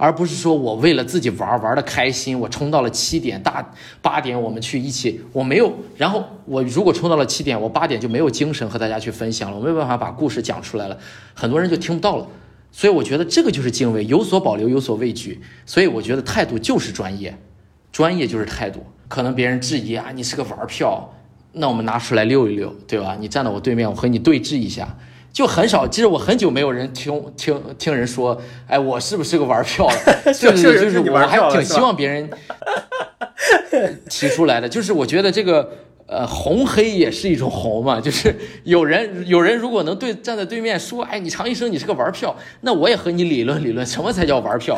[0.00, 3.70] 而不是说我为了自己玩玩的开心，我冲到了七点，大
[4.00, 10.98] 八点我们去一起，我没有，然后我如果冲到了七点，我八点就没有精神和大家去分享了，我没有办法把故事讲出来了，
[11.34, 12.26] 很多人就听不到了。
[12.72, 15.38] 所以我觉得这个就是敬畏，有所保留，有所畏惧。
[15.66, 17.36] 所以我觉得态度就是专业，
[17.92, 18.82] 专业就是态度。
[19.06, 21.12] 可能别人质疑啊，你是个玩票，
[21.52, 23.18] 那我们拿出来溜一溜，对吧？
[23.20, 24.96] 你站到我对面，我和你对峙一下。
[25.32, 30.32] 就很少，其实我很久没有人听听听人说，哎，我是不是个玩票了？
[30.32, 32.28] 就 就是就是我还挺希望别人
[34.08, 35.70] 提出来的， 就是我觉得这个
[36.06, 44.76] 呃红黑也是一种红嘛，就是有人有人如果能对站在对面说，哎，你常医生你是个玩票，那我也和你理论理论，什么才叫玩票？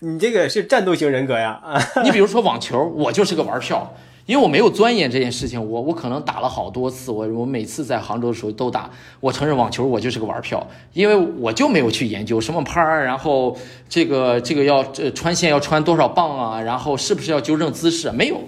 [0.00, 1.80] 你这个是战斗型人格呀啊！
[2.04, 3.96] 你比如说网球，我就是个玩票，
[4.26, 13.56] 因为我没有钻研这件事情，我我可能打了好多次，我我每次在杭州的时候都打，我承认网球我就是个玩票，因为我就没有去研究什么拍儿，然后
[13.88, 18.40] 这个这个要这穿线要穿多少磅啊，然后是不是要纠正姿势，没有。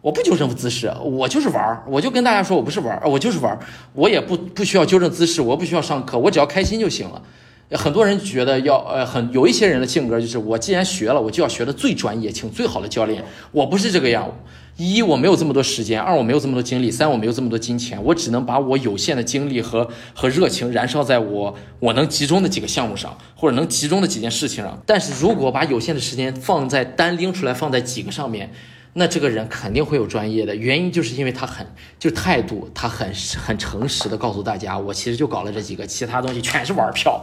[0.00, 3.58] 我不纠正姿势，我就是玩儿，我就跟大家说我不是玩儿，我就是玩儿，
[3.94, 7.22] 我也不不需要纠正姿势，我不需要上课，我只要开心就行了。
[7.70, 13.24] 很多人觉得要呃很有一些人的性格就是我既然学了，我就要学的最专业，请最好的教练。
[13.52, 14.30] 我不是这个样，
[14.76, 24.80] 一我没有这么多时间，二我没有这么多精力，三我没有这么多金钱，我只能把我有限的精力和和热情燃烧在我我能集中的几个项目上，或者能集中的几件事情上。
[24.86, 28.52] 但是如果把有限的时间放在单拎出来放在几个上面，
[28.96, 31.66] 那这个人肯定会有专业的原因，就是因为他很
[31.98, 33.12] 就是态度，他很
[33.44, 37.20] 很诚实的告诉大家，我其实就搞了这几个，其他东西全是玩票，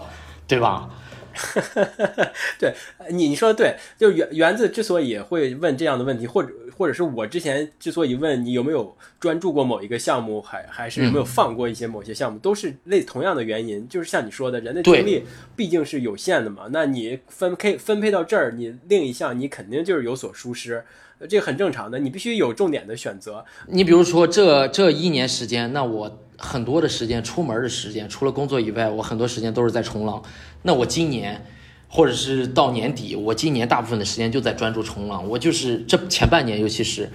[0.52, 0.90] 对吧？
[2.60, 2.74] 对
[3.10, 15.24] 你你说的对，就是园园子之所以会问这样的问题，或者或者是我之前之所以问你有没有专注过某一个项目，还还是有没有放过一些某些项目，都是类同样的原因，就是像你说的，人的精力
[15.56, 20.84] 毕竟是有限的嘛，那你分配分配到这儿，你另一项你肯定就是有所疏失，
[21.20, 23.46] 呃这个很正常的，你必须有重点的选择。
[23.68, 30.22] 你比如说这这一年时间，那我很多的时间出门的时间，除了工作以外，我很多时间都是在冲浪。
[30.64, 31.46] 那我今年，
[31.88, 35.30] 或者是到年底，我今年大部分的时间就在专注冲浪。
[35.30, 37.12] 我就是这前半年，尤其是，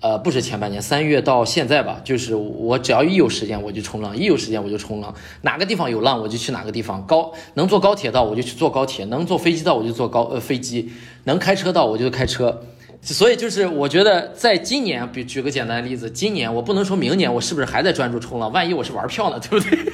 [0.00, 7.06] 呃，不是前半年，三月到现在吧，就是我只要一有时间我就冲浪，一有时间我就冲浪，哪个地方有浪我就去哪个地方。
[7.06, 10.90] 高能坐高铁到我就去坐高铁，能坐飞机到我就坐高呃飞机，
[11.24, 12.62] 能开车到我就开车。
[13.14, 19.78] 所以就是我觉得，在今年，比举个简单的例子，今年我不能说明年我是不是还在专注冲浪，万一我是玩票呢，对不对？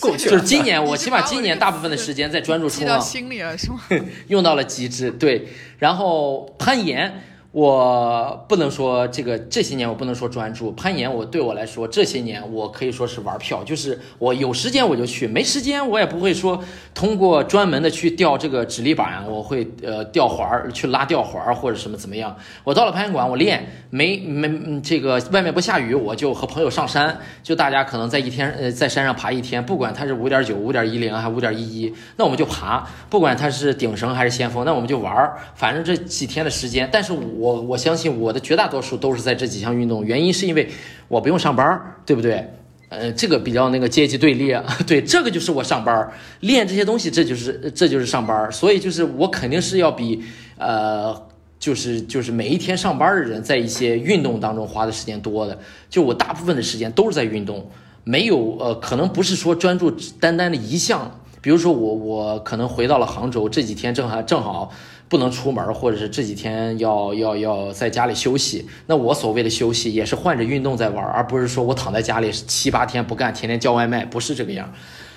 [0.00, 3.80] 过去就是今年，我起码今年大部分的时间在专注记到冲浪，心里了是吗？
[4.28, 5.10] 用到了极致。
[5.10, 7.22] 对，然后攀岩，
[7.58, 16.62] 我不能说这个这些年我不能说专注攀岩，我对我来说这些年我可以说是玩票，就是我有时间我就去，没时间我也不会说
[16.94, 22.36] 通过专门的去吊这个指力板，我会呃吊环儿去拉吊环儿或者什么怎么样。
[22.62, 40.68] 我到了攀岩馆，我练没没这个外面不下雨，我就和朋友上山，就大家可能在一天呃在山上爬一天，不管它是五点九、五点一零还五点一一，那我们就爬，不管它是顶绳还是先锋，那我们就玩儿，反正这几天的时间，但是我我我相信我的绝大多数都是在这几项运动，原因是因为
[41.08, 42.46] 我不用上班，对不对？
[42.90, 44.54] 呃，这个比较那个阶级对立，
[44.86, 50.22] 对，这个就是我上班练这些东西，这就是这就是上班，所以就是我肯定是要比
[50.58, 51.26] 呃。
[51.60, 55.58] 就是就是每一天上班的人，在一些运动当中花的时间多的，
[55.90, 57.68] 就我大部分的时间都是在运动，
[58.04, 59.90] 没有呃，可能不是说专注
[60.20, 64.72] 单单的一项，比如说我我可能回到了杭州这几天正好正好
[65.08, 68.68] 不能出门，或者是这几天要要要在家里休息。
[68.86, 74.72] 那我所谓的休息也是换着运动在玩，而不是说我躺在家里七八天不干，天天叫外卖，不是这个样。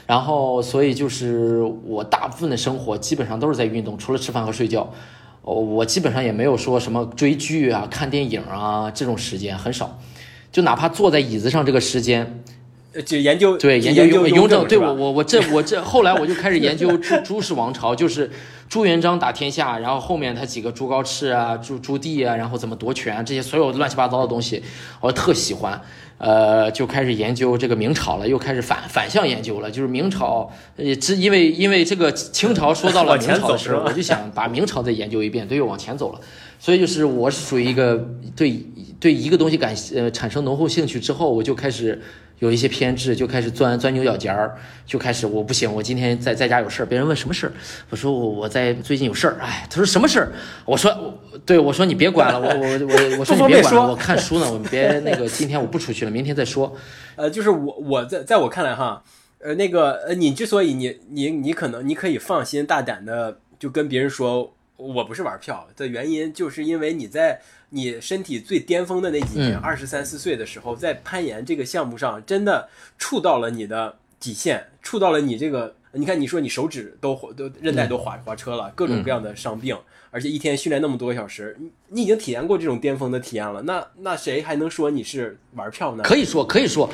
[0.08, 4.92] 然后，所以就是我大部分的生活基本上都是在运动，除了吃饭和睡觉。
[5.44, 10.00] 我基本上也没有说什么追剧啊、看电影啊这种时间很少，
[10.52, 12.44] 就哪怕坐在椅子上这个时间，
[13.06, 18.30] 就研究对研研究雍正，对我我我这我这后来我就开始研究朱朱氏王朝，就是
[18.68, 24.62] 朱元璋打天下，然后后面他几个朱高炽啊、朱朱棣啊，然后怎么夺权这些所有乱七八糟的东西，
[25.00, 25.80] 我特喜欢。
[26.24, 29.72] 呃，就开始研究这个明朝了，又开始反反向研究了。
[29.72, 36.20] 就是明朝，呃，之因为因为这个清朝说到了明朝的时候，我就想把明朝再研究一遍，对，又往前走了。
[36.60, 38.64] 所以就是我是属于一个对
[39.00, 42.00] 对一个东西感呃产生浓厚兴趣之后，我就开始
[42.42, 47.54] 有一些偏执，就开始钻钻牛角尖儿，就开始我不行，我今天在在家有事儿，别人问什么事儿，
[47.92, 50.32] 我说我我在最近有事儿，哎，他说什么事儿？
[50.66, 56.76] 我说我对我说你别管了，我我我我说你别管了，我看书呢，我们别那个今天我不出去了，明天再说。
[57.16, 59.04] 呃，就是我我在在我看来哈，
[59.38, 67.40] 呃，那个呃，你之所以你你你可能你可以放心大胆的就跟别人说我不是玩票的原因，就是因为你在
[67.72, 75.76] 你身体最巅峰的那几年，嗯二十三四岁的时候，在攀岩这个项目上，真的触到了你的底线，触到了你这个。
[75.94, 79.78] 你看，你说你手指都都韧带都划划车了，各种各样的伤病，
[80.10, 81.60] 而且一天训练那么多个小时，
[81.92, 86.04] 你你已经体验过这种巅峰的体验了，那那谁还能说你是玩票呢？
[86.04, 86.90] 可以说，可以说，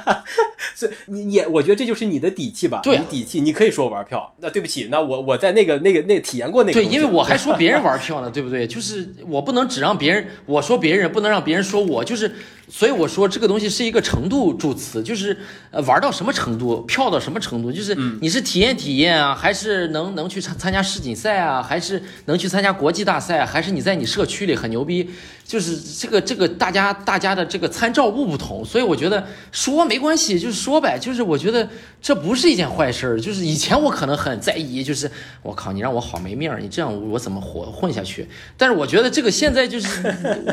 [0.76, 2.80] 所以你也，我觉得这就是你的底气吧。
[2.82, 4.34] 对啊你底气，你可以说我玩票。
[4.40, 6.84] 那对不起，那我我在那个那个那个体验过那个对。
[6.84, 8.66] 因为我还说别人玩票呢，对不对？
[8.66, 12.34] 就是我不能只让别人我说别人，不能让别人说我，就是
[12.68, 15.38] 所以我说这个东西是一个程度助词，就是
[15.70, 25.10] 呃玩到什么程度，票到什么程度，就是嗯你是体验体验啊，还是能能去参参加世锦赛啊，还是能去参加国际大赛啊，还是你在你社区区里很牛逼，
[25.44, 31.68] 就是这个这个大家大家的这个参照物不同，所以我觉得说没关系，就是说呗，就是我觉得
[32.00, 35.10] 这不是一件坏事儿，就是以前我可能很在意，就是
[35.42, 38.26] 我靠你让我好没面儿，你这样我怎么活混下去？
[38.56, 39.88] 但是我觉得这个现在就是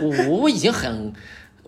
[0.02, 1.14] 我我已经很。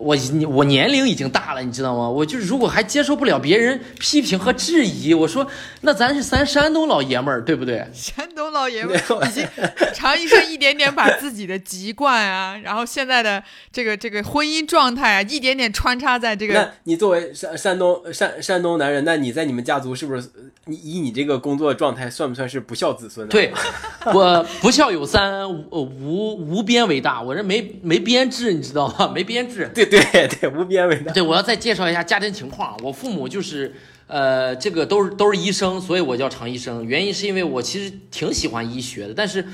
[0.02, 0.16] 我
[0.48, 2.08] 我年龄已经大了，你知道吗？
[2.08, 5.46] 我就是如果还接受不了别人批评和质疑，我说
[5.82, 7.86] 那咱是咱山东老爷们儿，对不对？
[7.94, 9.46] 山东老爷们儿已经
[9.94, 20.28] 常医生一点点把自己的籍贯啊，然后现在的这个这个婚姻状态啊，一点点穿插在这个那你作为山山东山山东男人，那你在你们家族是不是
[20.66, 23.30] 你以你这个工作状态，算不算是不孝子孙呢？
[23.30, 23.52] 对，
[24.12, 27.22] 我不孝有三，无无无边为大。
[27.22, 29.10] 我这没没编制，你知道吗？
[29.14, 29.70] 没编制。
[29.74, 31.12] 对对 对，无边伟大。
[31.12, 32.74] 对，我要再介绍一下家庭情况。
[32.82, 33.74] 我父母就是，
[34.06, 36.84] 呃，这个都是都是医生，所以我叫常医生。
[36.86, 39.44] 原因是因为我其实挺喜欢医学的，但是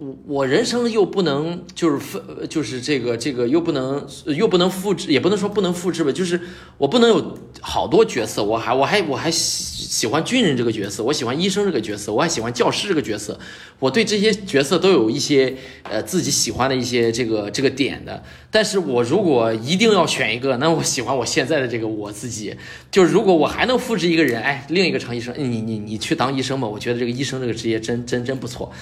[0.00, 6.40] 我我人生又不能就是分，就是这个这个又不能又不能复制，也不能说不能复制吧，就是
[6.78, 13.38] 我不能有好多角色，我还我还我还喜喜欢军人这个角色，我喜欢医生这个角色，我还喜欢教师这个角色，
[13.78, 18.22] 我对这些角色都有一些呃自己喜欢的一些这个这个点的。
[18.50, 22.56] 但是我如果一定要选一个，那我喜欢我现在的这个我自己。
[22.90, 28.72] 就是如果我还能复制一个人，哎，另一个常医生，你你你去当医生吧，我觉得这个医生这个职业真真真不错。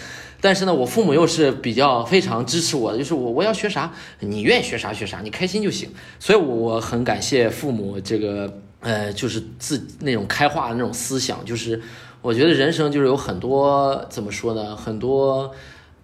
[0.40, 5.90] 但是呢，我父母又是比较非常支持我的，就是我我要学啥，你愿意学啥学啥，你开心就行。
[6.18, 11.80] 所以我，我很感谢父母这个呃，就是自那种开化的那种思想，就是
[12.22, 15.52] 我觉得人生就是有很多怎么说呢，很多。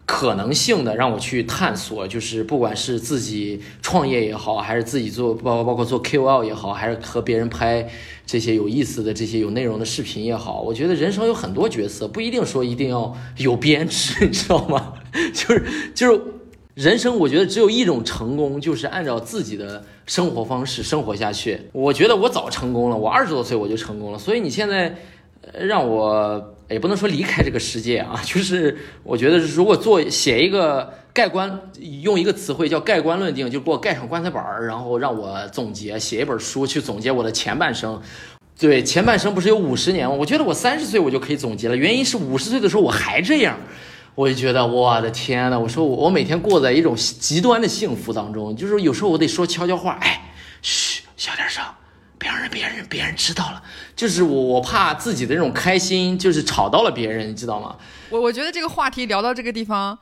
[0.07, 7.89] 可能性的让我去探索，就是不管是自己创业也好，还是自己做包包括做 KOL 也好，还是和别人拍
[8.27, 14.95] 这些有意思的这些有内容的视频也好，我觉得人生有很多角色，不一定说一定要有编制， 你知道吗？
[15.33, 15.64] 就是
[15.95, 16.20] 就是
[16.75, 21.61] 人生，我觉得只有一种成功，就是按照自己的生活方式生活下去。
[21.72, 24.95] 我觉得我早成功了，我二十多岁我就成功了，所以你现在。
[25.61, 31.61] 让我也不能说离开这个世界啊， 就是我觉得如果做写一个盖棺，
[32.03, 38.03] 用一个词汇叫盖棺论定，就给我盖上棺材板儿，然后让我总结写一本书去总结我的前半生。
[38.59, 40.12] 对，前半生不是有五十年吗？
[40.12, 43.57] 我觉得我三十岁我就可以总结了，原因是五十岁的时候我还这样，
[44.17, 51.62] 我就觉得我的天呐，我说我我每天过在一种极端的幸福当中，就是有时候我得说悄悄话，哎，嘘，小点声。
[52.17, 53.62] 别让人别人别人知道了，
[53.95, 57.77] 就是我我怕自己的这种开心就是吵到了别人，你知道吗？
[58.09, 59.99] 我我觉得这个话题聊到这个地方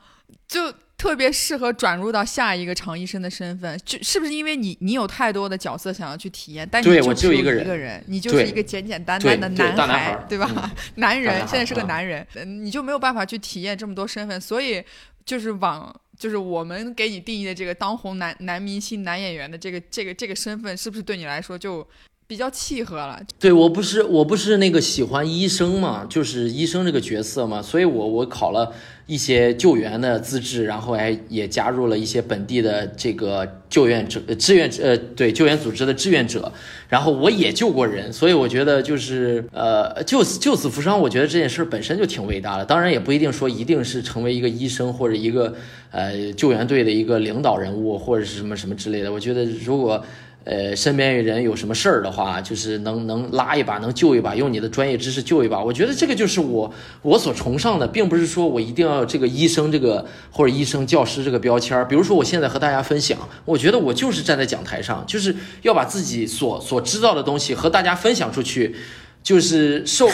[0.47, 0.71] 就
[1.03, 10.49] 特别适合转入到下一个常医生的身份，就是不是因为你你有太多的角色想要去体验，但你就只有一一个人人，你就是一个简简单单的男孩对吧？
[10.55, 14.81] 嗯男人男现在是个啊男人，嗯你就没有办法去体验这么多身份，所以
[15.25, 15.93] 就是往。
[16.15, 21.85] 就是我们给你定义的这个当红男男明星、男演员的这个这个这个身份，是不是对你来说就
[22.27, 23.21] 比较契合了？
[23.39, 28.73] 对我不是我不是那个喜欢医生嘛，就是医生这个角色嘛，所以我我考了
[29.05, 36.51] 一些救援的资质，然后还也加入了一些本地的这个救援者、志愿者呃对救援组织的志愿者，
[36.87, 42.65] 然后我也救过人，所以我觉得就是呃救死救死扶伤，我觉得这件事本身就挺伟大的。
[42.65, 45.53] 当然也不一定说一定是成为一个医生或者一个
[45.91, 49.11] 呃救援队的一个领导人物或者是什么什么之类的。
[49.11, 50.03] 我觉得如果
[50.45, 55.63] 呃，身边人有什么事儿的话，就是能能拉一把，能救一把，用你的专业知识救一把。
[55.63, 61.87] 我觉得这个就是我我所崇尚的，并不是说我一定要这个医生这个或者医生教师这个标签儿。
[61.87, 68.75] 比如说我现在和大家分享，我觉得我就是站在讲台上，就是要把自己所所知道的东西和大家分享出去，
[69.23, 70.09] 就是受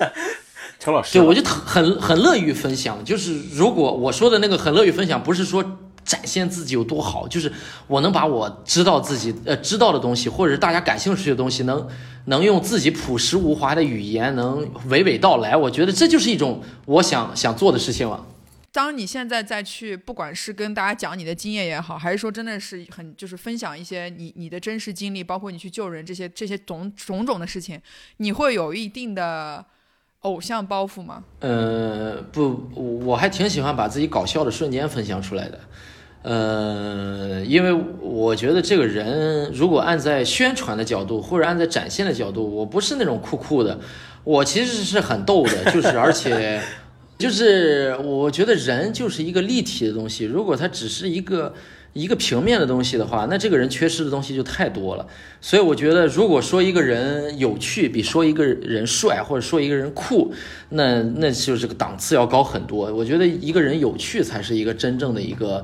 [0.78, 3.02] 陈老师，对，我就很很乐于分享。
[3.02, 5.64] 就是如果我说的那个很乐于分享，不是说
[6.04, 7.50] 展现自己有多好，就是
[7.86, 11.88] 我能把我知道自己呃知道的东西，或者是大家感兴趣的东西，能
[12.26, 15.56] 能用自己朴实无华的语言，能娓娓道来。
[15.56, 18.26] 我觉得这就是一种我想想做的事情了。
[18.70, 27.80] 当你现在再去，不管是跟大家讲你的经验也好，还是说真的是很就是分享一些你你的真实经历，包括你去救人这些这些种种种的事情，
[28.16, 29.64] 你会有一定的
[30.22, 31.22] 偶像包袱吗？
[31.38, 32.68] 呃，不，
[33.04, 35.60] 我还挺喜欢把自己搞笑的瞬间分享出来的。
[36.24, 37.70] 呃，因为
[38.00, 43.78] 我觉得这个人如果按在宣传的角度，或者按在展现的角度，我不是那种酷酷的，
[44.24, 46.62] 我其实是很逗的， 就是而且
[47.18, 51.52] 就是我觉得人就是一个立体的东西，如果他只是一个
[51.92, 55.06] 一个平面的东西的话，那这个人缺失的东西就太多了。
[55.42, 60.32] 所以我觉得，如果说一个人有趣比说一个人帅或者说一个人酷，
[60.70, 62.90] 那那就是这个档次要高很多。
[62.94, 65.62] 我觉得一个人有趣才是一个真正的一个。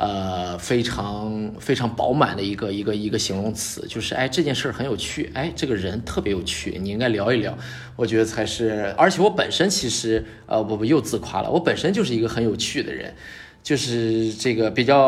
[0.00, 7.58] 呃，非常非常饱满的一个一个一个形容词，就是哎，这件事儿很有趣，哎，这个人特别有趣，你应该聊一聊，
[7.96, 8.94] 我觉得才是。
[8.96, 13.12] 而且我本身其实，呃，我不又自夸了，我本身就是一个很有趣的人，
[13.60, 15.00] 就是这个比较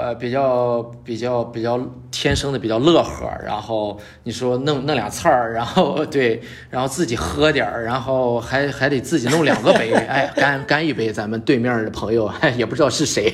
[0.00, 1.80] 呃比较比较比较
[2.10, 13.32] 天生的比较乐呵，然后你说弄弄俩菜儿，然后对，然后自己喝点儿，然后还还得自己弄两个杯，哎，干干一杯，咱们对面的朋友，哎，也不知道是谁。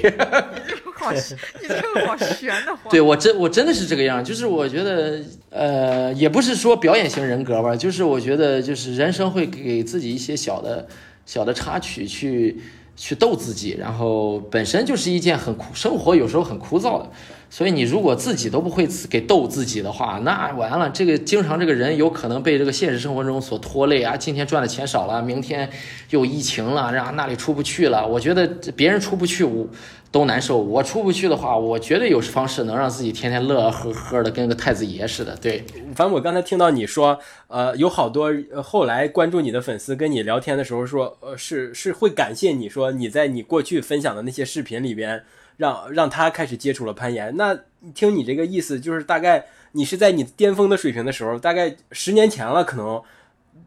[1.01, 1.11] 好，
[1.61, 2.90] 你这个好悬的慌。
[2.90, 10.86] 对我真我真的是这个样，就是我觉得，呃，也不是说表演型人格吧，就是我觉得就是人生会给自己一些小的
[11.24, 12.61] 小的插曲去
[12.96, 17.11] 去逗自己，然后本身就是一件很枯，生活有时候很枯燥的，
[17.51, 25.68] 所以你如果自己都不会给逗自己的话，那完了，这个经常这个人有可能被这个现实生活中所拖累啊，今天赚的钱少了，明天
[26.11, 29.66] 又疫情了，然后那里出不去了，我觉得别人出不去，我。
[30.12, 35.36] 都难受，我出不去的话，我绝对有方式能让自己天天乐呵呵的，跟个太子爷似的。
[35.36, 35.62] 对，
[35.94, 38.28] 反正我刚才听到你说，呃，有好多
[38.61, 45.22] 后来关注你的粉丝跟你聊天的时候说，呃，是是会感谢你说你在你过去分享的那些视频里边，
[45.61, 47.37] 让让他开始接触了攀岩。
[47.37, 47.57] 那
[47.95, 53.01] 听你这个意思，就是大概你是在你巅峰的水平的时候，大概十年前了，可能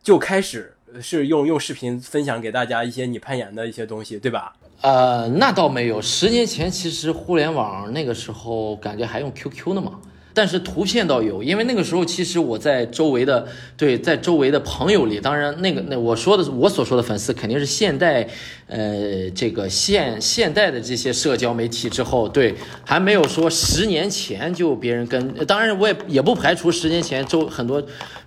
[0.01, 4.53] 就开始是用用视频分享给大家一些你攀岩的一些东西，对吧？
[4.81, 6.01] 呃，那倒没有。
[6.01, 9.99] 十年前其实互联网那个时候感觉还用 QQ 呢嘛，
[10.33, 18.27] 但是图片倒有，因为那个时候其实我在周围的对，在周围的朋友里，当然那个那我说的我所说的粉丝肯定是现代，
[18.67, 27.81] 呃，这个现现代的这些社交媒体之后，对，还没有说十年前就别人跟，当然我也也不排除十年前周很多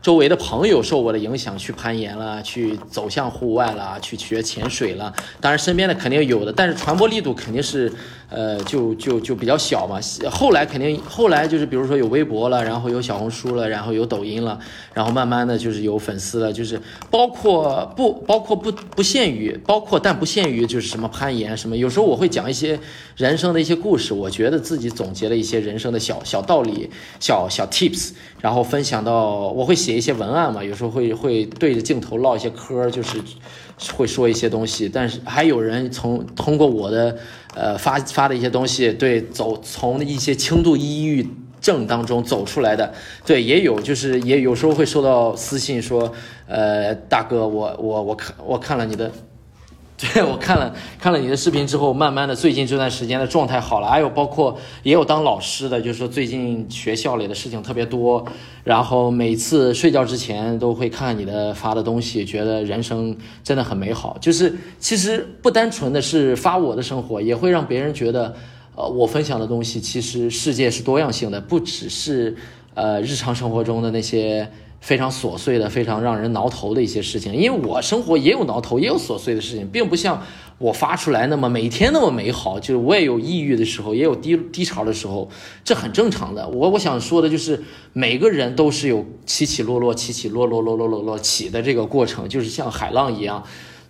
[0.07, 7.93] 周围的朋友受我的影响去攀岩了，去走向户外了，去学潜水了，当然身边的肯定有的，但是传播力度肯定是。
[8.29, 10.01] 呃，就就就比较小嘛。
[10.29, 14.59] 后来肯定，后来就是比如说有微博了，然后有小红书了，然后有抖音了，
[14.93, 21.77] 然后慢慢的就是有粉丝了，就是包括不包括不不限于，包括但不限于就是什么攀岩什么。
[21.77, 22.77] 有时候我会讲一些
[23.17, 28.11] 人生的一些故事，我觉得自己总结了一些人生的小小道理、小小 tips，
[28.41, 33.19] 然后分享到我会写一些文案嘛，有时候会会对着镜头唠一些嗑，就是
[33.95, 34.89] 会说一些东西。
[34.89, 37.17] 但是还有人从通过我的。
[37.59, 41.27] 呃，发发的一些东西，对，走从一些轻度抑郁
[41.59, 42.93] 症当中走出来的，
[43.25, 46.13] 对，也有，就是也有时候会收到私信说，
[46.47, 49.11] 呃，大哥，我我我看我看了你的，
[50.13, 53.89] 对我看了看了你的视频之后，慢慢的最近这段时间的状态好了。
[53.89, 58.23] 还有包括也有当老师的，就是说最近学校里的事情特别多，
[58.63, 64.19] 然后每次睡觉之前都会看你的发的东西，觉得人生真的很美好。
[64.21, 68.35] 就是其实不单纯的是发我的生活，也会让别人觉得，
[68.75, 72.37] 呃，我分享的东西其实世界是多样性的，不只是
[72.75, 74.47] 呃日常生活中的那些。
[74.87, 80.23] 非常琐碎的、非常让人挠头的一些事情，因为我生活也有挠头，也有琐碎的事情，并不像
[80.59, 82.61] 我发出来那么每天那么美好。
[82.61, 85.29] 就是我也有抑郁的时候，也有低低潮的时候，
[85.65, 86.49] 这很正常的。
[86.49, 87.61] 我我想说的就是，
[87.95, 93.43] 每个人都是有起起落落、起起落落、落落落落起的这个过程，就是像海浪一样，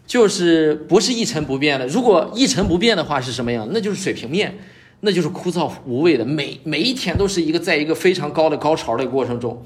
[0.07, 1.87] 就是不是一成不变的。
[1.87, 3.69] 如果一成不变的话是什么样？
[3.71, 4.57] 那就是水平面，
[5.01, 6.25] 那就是枯燥无味的。
[6.25, 9.63] 每每一天都是一个在一个非常高的高潮的过程中。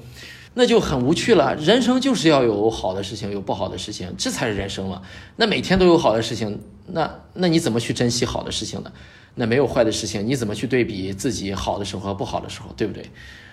[0.53, 1.55] 那就很无趣了。
[1.55, 5.01] 人生就是要有好的事情，有不好的事情，这才是人生嘛。
[5.37, 8.91] 那每天都有好的事情，那那你怎么去珍惜好的事情呢？
[9.35, 13.05] 那没有坏的事情，你怎么去对比自己好的时候和不好的时候，对不对？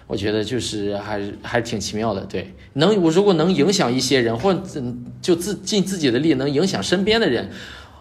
[0.09, 2.23] 我觉得就是还是还挺奇妙的。
[2.23, 4.53] 对，能我如果能影响一些人，或
[5.23, 7.51] 就自尽自己的力，能影响身边的人，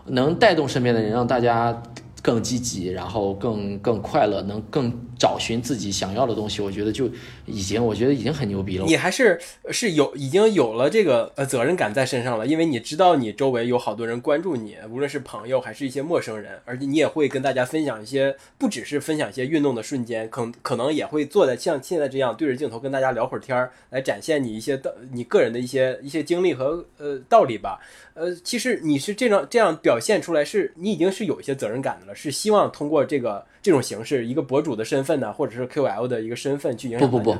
[0.05, 1.83] 能带动身边的人，让大家。
[2.27, 7.09] 更积极，然后更更快乐，能更找寻自己想要的东西，我觉得就
[7.45, 8.85] 已经，我觉得已经很牛逼了。
[8.85, 9.39] 你还是
[9.71, 27.79] 是有已经有了这个呃责任感在身上了，因为你知道你周围有好多人关注你，无论是朋友还是一些陌生人，而且你也会跟大家分享一些，不只是分享一些运动的瞬间，可可能也会坐在像现在这样对着镜头跟大家聊会儿天儿，来展现你一些的你个人的一些一些经历和呃道理吧。
[28.17, 37.07] 呃，其实你是这样这样表现出来，是你已经是有一些责任感的了，是希望通过这个这种形式，一个博主的身份呢，或者是 KOL 的一个身份去影响。
[37.07, 37.37] 不不不，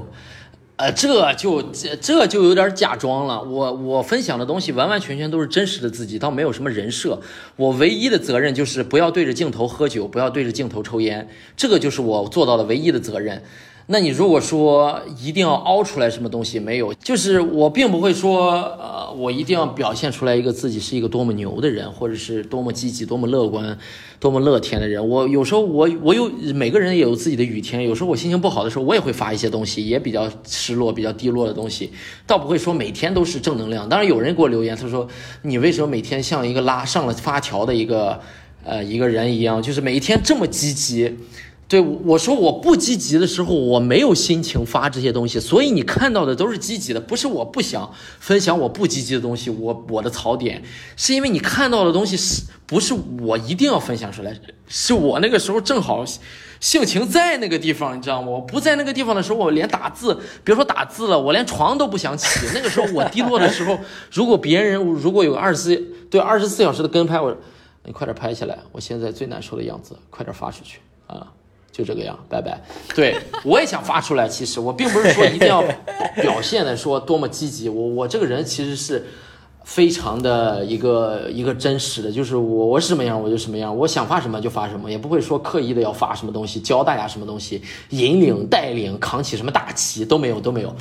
[0.76, 3.42] 呃，这就这这就有点假装了。
[3.42, 7.20] 我我分享的东西完完全全都是真实的自己，倒没有什么人设。
[7.56, 13.42] 我唯一的责任就是不要对着镜头喝酒，不要对着镜头抽烟，这个就是我做到的唯一的责任。
[13.90, 23.78] 那你如果说一定要凹出来什么东西，没有，就是我并不会说，呃，我一定要表现出来一个自己是一个多么牛的人，或者是多么积极、多么乐观、
[24.20, 25.08] 多么乐天的人。
[25.08, 31.90] 我有时候我我有每个人也有自己的雨天，有时候我心情不好的时候，我也会发一些东西，也比较失落、比较低落的东西，
[32.26, 33.88] 倒不会说每天都是正能量。
[33.88, 35.08] 当然有人给我留言，他说
[35.44, 38.20] 你为什么每天像一个拉上了发条的一个
[38.66, 41.18] 呃一个人一样，就是每一天这么积极。
[41.68, 49.50] 对我说我不积极的时候，我没有心情发这些东西，所以你看到的都是积极的，不是我不想分享我不积极的东西。
[49.50, 50.64] 我我的槽点
[50.96, 54.40] 是因为你看到的东西是不是我一定要分享出来？
[54.70, 56.06] 是我那个时候正好
[56.62, 58.30] 性情在那个地方，你知道吗？
[58.30, 62.28] 我不在那个地方的时候，我连打字，别说打字了，我连床都不想起。
[62.54, 63.78] 那个时候我低落的时候，
[64.10, 65.76] 如果别人如果有二十四
[66.10, 67.36] 对二十四小时的跟拍，我
[67.84, 71.34] 你快点拍下来，我现在最难受的样子，快点发出去啊！
[71.78, 72.60] 就这个样，拜拜。
[72.96, 75.64] 对我也想发出来，其实我并不是说一定要
[76.16, 79.06] 表现的说多么积极，我我这个人其实是
[79.64, 90.76] 非常的一个一个真实的，就是我我是什么样我就什么样，我想发什么就发什么，也不会说刻意的要发什么东西，教大家什么东西，引领带领扛起什么大旗都没有都没有，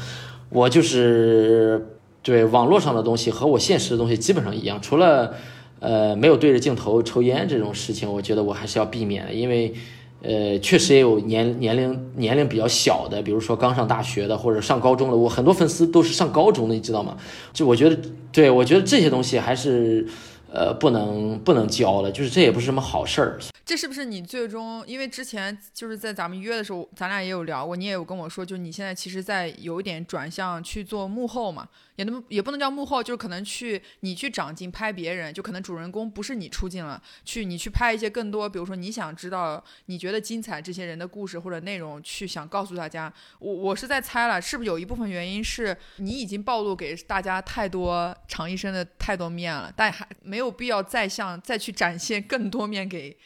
[0.48, 1.86] 我就是
[2.22, 5.34] 对网络上的东西和我现实的东西基本上一样，除了
[5.80, 9.74] 呃没有对着镜头抽烟这种事情，我觉得我还是要避免的，因为。
[10.22, 17.16] 呃，确实也有年年龄年龄比较小的，比如说刚上大学的或者上高中的，我很多粉丝都是上高中的，你知道吗？
[17.52, 17.96] 就我觉得，
[18.32, 20.06] 对我觉得这些东西还是，
[20.52, 23.38] 呃，不能不能教了，就是这也不是什么好事儿。
[23.66, 24.84] 这是不是你最终？
[24.86, 43.12] 因为之前就是在咱们约的时候，咱俩也有聊过，你也有跟我说，就你现在其实在有一点转向去做幕后嘛，也能也不能叫幕后，就是可能去你去长镜拍别人，就可能主人公不是你出镜了，去你去拍一些更多，比如说你想知道、你觉得精彩这些人的故事或者内容，去想告诉大家。
[43.40, 53.18] 我我是在猜了，是不是有一部分原因是你已经暴露给大家太多常医生的太多面了，但还没有必要再向再去展现更多面给。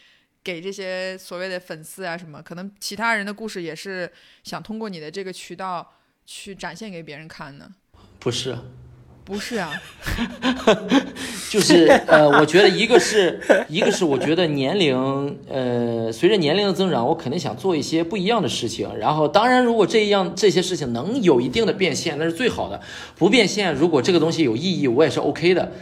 [0.42, 4.10] 给这些所谓的粉丝啊什么，可能其他人的故事也是
[4.42, 5.92] 想通过你的这个渠道
[6.26, 7.68] 去展现给别人看呢？
[8.18, 8.56] 不是，
[9.24, 9.72] 不是啊，
[11.50, 18.94] 就是呃，我觉得一个是一个是我觉得年龄呃，随着年龄的增长，我肯定想做一些不一样的事情。
[18.98, 22.80] 然后当然，如果这样这些事情能有一定的变现，那是最好的。
[23.16, 25.72] 不变现，如果这个东西有意义，我也是 OK 的。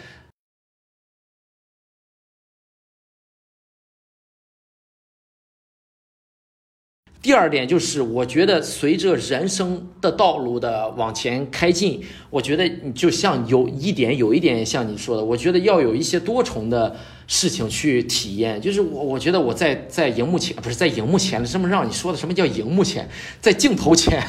[7.29, 18.59] 第二点就是，我觉得随着人生的道路的往前开进，我觉得你就像有一点有一点像你说的，我觉得要有一些多重的事情去体验。
[18.59, 23.07] 就是我我觉得我在在荧幕前不是在荧幕前了，这么让你说的什么叫荧幕前，
[23.43, 24.27] 在镜头前，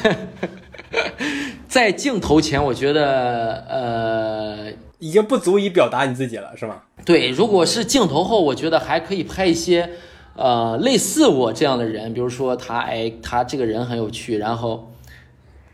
[1.66, 4.72] 在镜头前，我觉得呃。
[5.02, 6.82] 已经不足以表达你自己了，是吗？
[7.06, 9.88] 对，如果是镜头后，我觉得还可以拍一些，
[10.36, 14.92] 呃，类似我这样的人，比如说他，哎，他这个人很有趣，然后，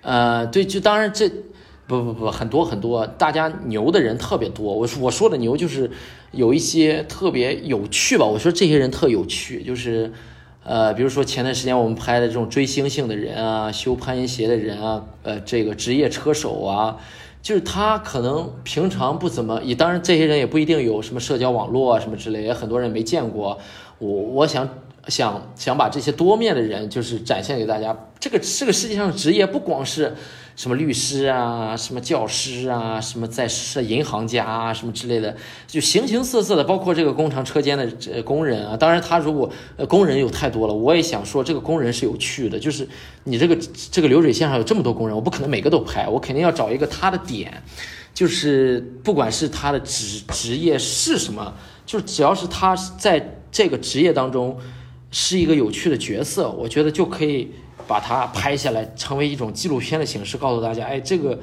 [0.03, 1.29] 呃，对，就当然这，
[1.87, 4.75] 不不不，很多很多，大家牛的人特别多。
[4.75, 5.91] 我我说的牛就是
[6.33, 8.25] 有一些特别有趣吧。
[8.25, 10.13] 我说这些人特有趣，就是，
[10.65, 16.97] 呃，比如说前段时间我们拍的这种追星星的人啊，修攀岩鞋的人啊，呃，这个职业车手啊。
[17.43, 23.61] 就是他可能平常不怎么，也当然这些人也不一定有什么社交网络啊什么之类，也很多人没见过。
[23.99, 24.69] 我我想
[25.09, 27.97] 想想把这些多面的人，就是展现给大家。
[28.19, 30.15] 这个这个世界上的职业不光是
[30.57, 35.37] 什么律师啊，什么教师啊，什么在是银行家啊，什么之类的，
[35.67, 38.77] 就形形色色的，包括这个工厂车间的呃工人啊。
[38.77, 42.89] 当然，他如果呃工人有太多了，我也想说这个工人是有趣的，就是
[43.25, 43.57] 你这个
[43.93, 47.63] 这个流水线上有这么多工人，我不可能每个都拍，我肯定要找一个他的点，
[48.13, 54.59] 就是不管是他的职职业是什么，就是只要是他在这个职业当中
[55.11, 57.49] 是一个有趣的角色，我觉得就可以。
[57.89, 61.39] 把它拍下来，成为一种纪录片的形式，告诉大家，哎，这个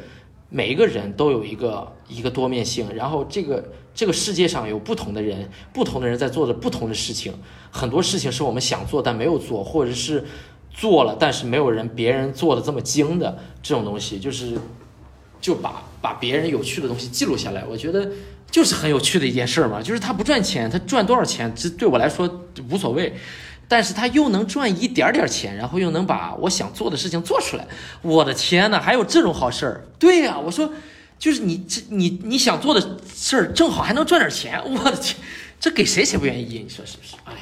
[0.49, 3.63] 每一个人都有一个一个多面性，然后这个
[3.95, 7.33] 这个世界上有不同的人，不同的人在做着不同的事情，
[7.71, 10.25] 很多事情是我们想做但没有做，或者是
[10.69, 14.57] 做了但是没有人别人做的这么精的这种东西，就是
[15.39, 18.11] 就把把别人有趣的东西记录下来，我觉得
[18.53, 23.11] 就是很有趣的一件事嘛，就是他不赚钱，他赚多少钱，这对我来说无所谓。
[23.67, 27.65] 但是他又能赚一点点钱，然后又能把我想做的事情做出来，
[28.03, 29.83] 我的天呐，还有这种好事儿？
[29.97, 30.71] 对呀、我说，
[31.17, 35.15] 就是你这你你想做的事儿，正好还能赚点钱，我的天，
[35.59, 36.59] 这给谁谁不愿意？
[36.59, 37.15] 你说是不是？
[37.25, 37.33] 哎，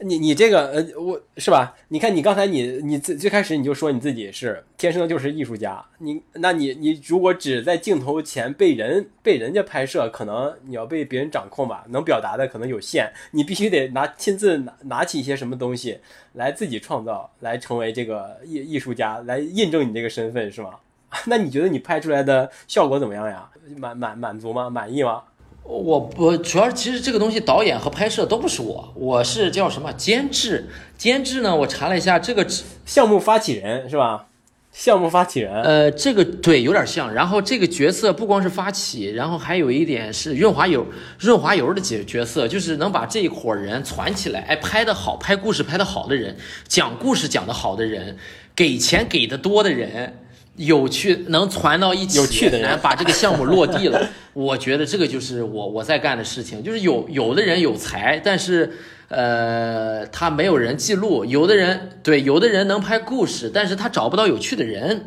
[0.00, 1.74] 你你这个呃，我是吧？
[1.88, 15.98] 你看你刚才你你最最开始你就说你自己是天生就是艺术家，你那你你如果只在镜头前被人被人家拍摄，可能你要被别人掌控吧，能表达的可能有限，你必须得拿亲自拿拿起一些什么东西
[16.34, 20.70] 来自己创造，来成为这个艺艺术家，来印证你这个身份，是吗？
[21.26, 23.50] 那你觉得你拍出来的效果怎么样呀？
[23.76, 24.70] 满满满足吗？
[24.70, 25.22] 满意吗？
[25.68, 30.66] 我我主要其实这个东西导演和拍摄都不是我，我是叫什么监制？
[30.96, 31.54] 监制呢？
[31.54, 32.46] 我查了一下，这个
[32.86, 34.24] 项目发起人是吧？
[34.72, 37.12] 项目发起人，呃，这个对有点像。
[37.12, 40.86] 然后这个角色不光是发起，然后还有一点是润滑油，
[41.18, 44.40] 润滑油的角角色，就是能把这一伙人攒起来。
[44.40, 48.16] 哎，拍的好，拍故事拍的好的人，讲故事讲的好的人，
[48.54, 50.20] 给钱给的多的人。
[50.58, 56.62] 有趣能传到一起，有趣的人把这个项目落地了， 我觉得这个就是我我在干的事情。
[56.62, 58.72] 就是有有的人有才，但是
[59.08, 64.98] 呃他没有人记录；有的人对，有的人能拍故事，但是他找不到有趣的人；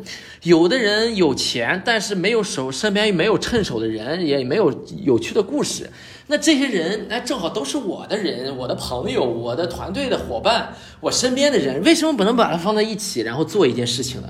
[0.42, 4.72] 有的人有钱，但是没有手身边没有趁手的人，也没有
[5.04, 5.88] 有趣的故事。
[6.28, 14.28] 那这些人，那，正好都是我的人，我的朋友，我的团队的伙伴，我身边的人，为什么不能把它放在一起，然后做一件事情呢？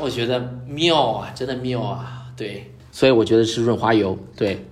[0.00, 4.64] 我觉得妙啊，真的妙啊，对，所以我觉得是润滑油，对，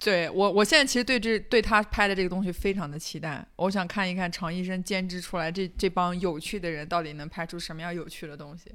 [0.00, 8.70] 对我，我现在其实对这对他拍的这个东西非常的期待，我想看一看常医生监制出来这这帮有趣的人到底能拍出什么样有趣的东西。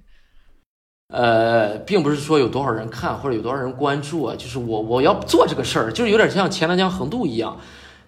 [1.13, 7.59] 呃，并不是说有多少人看或者有多少人关注啊，就是我我要做这个事儿，就是有点像钱塘江横渡一样，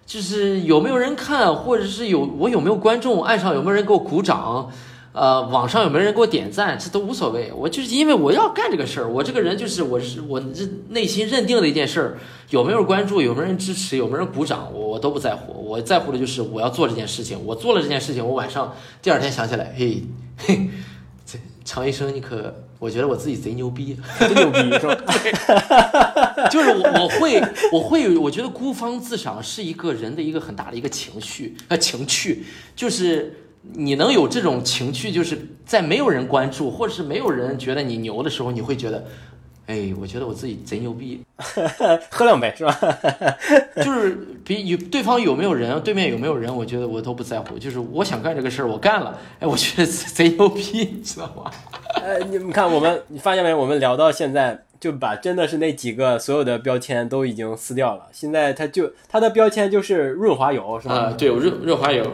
[0.04, 4.70] 就是有没有人看，或者是有我有没有观众，岸上有没有人给我鼓掌。
[5.16, 7.50] 呃，网上有没有人给我点赞，这都无所谓。
[7.56, 12.18] 我就是因为我要干这个事儿，我这个人就是我是我这内心认定的一件事儿，
[12.50, 15.54] 有没有关注，有没有人支持，有没有人鼓掌，我我都不在乎。
[15.54, 17.42] 我在乎的就是我要做这件事情。
[17.46, 20.02] 我做了这件事情，我晚上第二天想起来，嘿
[20.36, 20.68] 嘿，
[21.24, 24.98] 这常医生你可，我觉得我自己贼牛逼， 真牛逼是吧？
[26.52, 27.42] 就是我我会
[27.72, 32.44] 我会我觉得孤芳自赏是一个人的一个很大的一个情绪呃情趣，
[32.76, 33.40] 就是。
[33.74, 39.04] 你能有这种情趣，就是在没有人关注，或者是没有人觉得你牛的时候，你会觉得，
[39.66, 41.22] 哎，我觉得我自己贼牛逼，
[42.10, 42.78] 喝两杯是吧？
[43.76, 50.62] 就是比有对方有没有人，对面有没有人，我觉得我都不在乎，就是我想干这个事儿，我干了，哎，我觉得贼牛逼，
[50.96, 51.50] 你知道吗？
[52.02, 53.52] 呃，你们看我们，你发现没？
[53.54, 58.06] 我们聊到现在，就把真的是那几个所有的标签都已经撕掉了。
[58.12, 60.94] 现在它就它的标签就是润滑油，是吧？
[60.94, 62.08] 啊，对，润润滑油，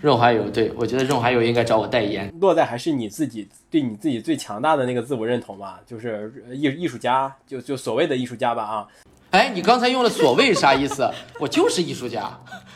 [0.00, 2.32] 润滑油， 对我觉得润滑油应该找我代言。
[2.40, 8.86] 落在还是你自己对你自己最强大的那个自我认同吧，就是艺艺术家，就就所谓的艺术家吧啊。
[9.32, 11.08] 哎，你刚才用了“所谓”啥意思？
[11.40, 12.30] 我就是艺术家。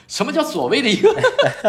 [0.08, 1.14] 什么叫所谓的一个？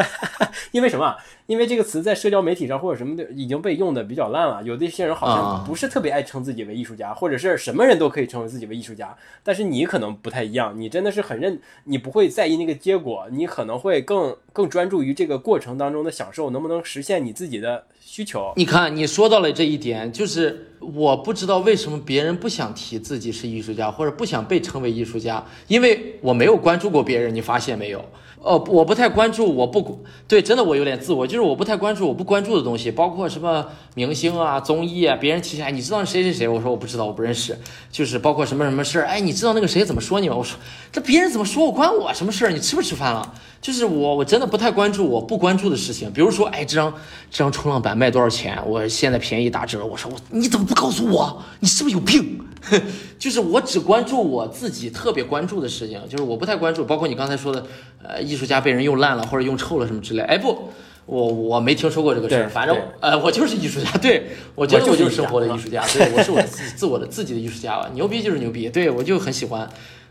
[0.72, 1.16] 因为什么？
[1.48, 4.64] 因为这个词在社交媒体上或者什么的已经被用的比较烂了。
[4.64, 9.16] 有的一些人好像不是特别爱称自己为艺术家，或者是什么人都可以称为自己为艺术家。
[9.44, 18.52] 但是你可能不太一样，你真的是很认，你不会在意那个结果，你可能会更更专注于这个过程当中的享受，能不能实现你自己的需求？
[18.56, 28.04] 你看，你说到了这一点，就是我不知道为什么别人不想提自己是艺术家，或者不想被称为艺术家，因为我没有关注过别人，你发现没有？
[28.46, 33.66] 哦，我不太关注，我不对，真的我有点自我，就是我不太关注我不关注的东西，包括什么
[33.96, 36.48] 明星啊、综艺啊，别人提起来，你知道谁谁谁？
[36.48, 37.58] 我说我不知道，我不认识。
[37.92, 40.36] 就是包括什么什么事儿，哎，你知道那个谁怎么说你吗？
[40.36, 40.60] 我说
[40.92, 42.52] 这别人怎么说我关我什么事儿？
[42.52, 43.34] 你吃不吃饭了？
[43.66, 46.94] 就是我我真的不太关注我不关注的事情，比如说，哎，这张
[47.32, 48.62] 这张冲浪板卖多少钱？
[48.64, 51.42] 我现在便宜打折，我说我你怎么不告诉我？
[51.62, 52.40] 你是不是有病？
[53.18, 57.66] 就是我只关注我自己特别关注的事情，就是我不太关注，包括你刚才说的，
[58.04, 60.22] 呃，艺术家被人用烂了或者用臭了什么之类。
[60.22, 60.70] 哎，不，
[61.08, 69.68] 我我没听说过这个事儿，反正呃，我就是艺术家，对我觉得我就是生活的艺术家，对，我是我自自我的自己的艺术家吧，牛逼就是牛逼，对我就很喜欢。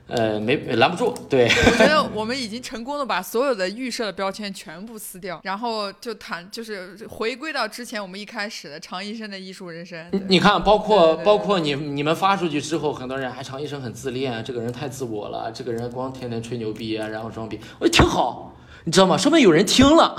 [0.06, 1.14] 呃，没拦不住。
[1.30, 10.06] 对，我觉得我们已经成功的把所有的预设的标签全部撕掉，然后就谈，就是回归到之前我们一开始的常医生的艺术人生。
[10.28, 17.58] 你看，包括包括你你们发出去之后，很多人还常医生很自恋，这个人太自我了，这个人光天天吹牛逼啊，然后装逼。
[17.78, 19.16] 我挺好，你知道吗？
[19.16, 20.14] 说明有人听了，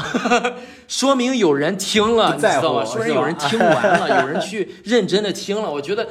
[0.88, 2.84] 说明有人听了，你知道吗？
[2.84, 5.72] 说明有人听完了，有人去认真的听了。
[5.72, 6.10] 我觉得。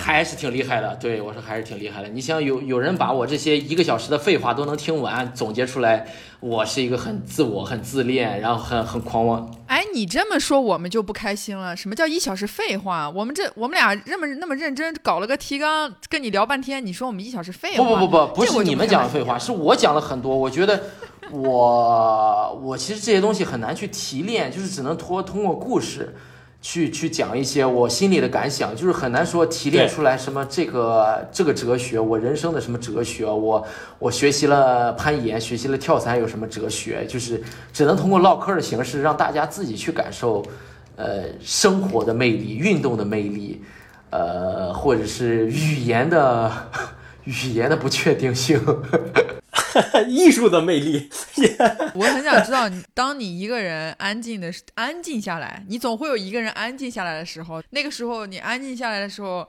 [0.00, 2.08] 还是挺厉害的，对我说还是挺厉害的。
[2.08, 6.06] 你想有有人把我这些一个小时的废话都能听完，总结出来，
[6.40, 9.54] 我是一个很自我、很自恋，然后很很狂妄。
[9.66, 11.76] 哎，你这么说我们就不开心了。
[11.76, 13.10] 什么叫一小时废话？
[13.10, 17.84] 我们这我们俩那么那么认真搞了个提纲，跟你聊半天，你说我们一小时废话？
[17.84, 20.34] 不不不不，不是你们讲的废话，是我讲了很多。
[20.34, 20.82] 我觉得
[21.30, 26.16] 我 我其实这些东西很难去提炼，就是只能通通过故事。
[26.62, 33.66] 去去讲一些我心里的感想，就是很难说提炼出来什么这个这个哲学，我人生的什么哲学，我
[33.98, 37.42] 我学习了攀岩，学习了跳伞，有什么哲学，就是
[37.72, 40.44] 只能通过唠嗑的形式让大家自己去感受，
[40.96, 43.62] 呃，生活的魅力，运动的魅力，
[44.10, 46.52] 呃，或者是语言的
[47.24, 48.60] 语言的不确定性。
[50.08, 51.08] 艺术的魅力，
[51.94, 57.62] 我很想知道，当你一个人安静的安静下来，你总会有一个人安静下来的时候。
[57.70, 59.48] 那个时候，你安静下来的时候，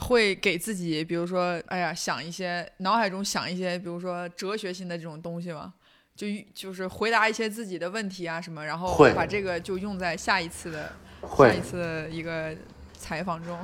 [0.00, 5.72] 会给自己，比如说，哎呀，想一些脑海中想一些，比如说哲学性的这种东西吗？
[6.16, 10.92] 就就是回答一些自己的问题啊什么，然后把这个就用在下一次的
[11.36, 12.54] 下一次的一个
[12.96, 13.58] 采访中。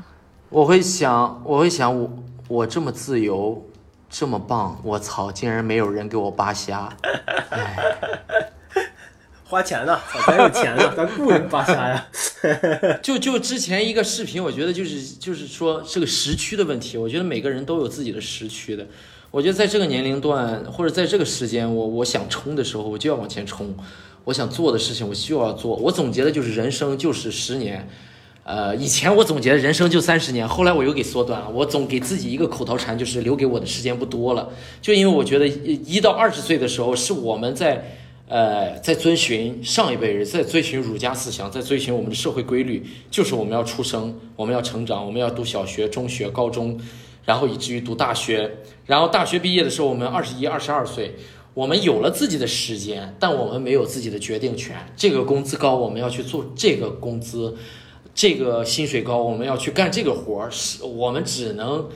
[0.48, 3.64] 我会想，我会想，我我这么自由。
[4.10, 4.78] 这么棒！
[4.82, 6.92] 我操，竟然没有人给我扒虾！
[7.50, 7.76] 哎，
[9.44, 9.98] 花钱呢？
[10.26, 12.08] 咱有钱呢， 咱雇人扒虾呀！
[13.00, 16.98] 就就之前一个视频，我觉得就是就是说是个时区的问题。
[16.98, 18.84] 我觉得每个人都有自己的时区的。
[19.30, 23.68] 我觉得在这个年龄段或者在这个时间，我我想冲的时候，我就要往前冲；
[24.24, 25.76] 我想做的事情，我就要做。
[25.76, 27.88] 我总结的就是人生就是十年。
[28.50, 31.48] 呃，以前我总结人生就三十年，后来我又给缩短了。
[31.48, 34.48] 我总给自己一个口头禅，就是留给我的时间不多了。
[34.82, 37.96] 就因为我觉得一到二十岁的时候，是我们在
[38.26, 46.76] 呃在遵循上一辈人，在遵循儒家思想，在遵循我们的社会规律，就是我们要出生，我们要成长，我们要读小学、中学、高中，
[47.24, 48.50] 然后以至于读大学。
[48.84, 51.14] 然后大学毕业的时候，我们二十一、二十二岁，
[51.54, 54.74] 我们有了自己的时间，但我们没有自己的决定权。
[54.96, 57.56] 这个工资高，我们要去做这个工资。
[58.14, 61.88] 这个薪水高，我们要去干这个活儿，是我们只能，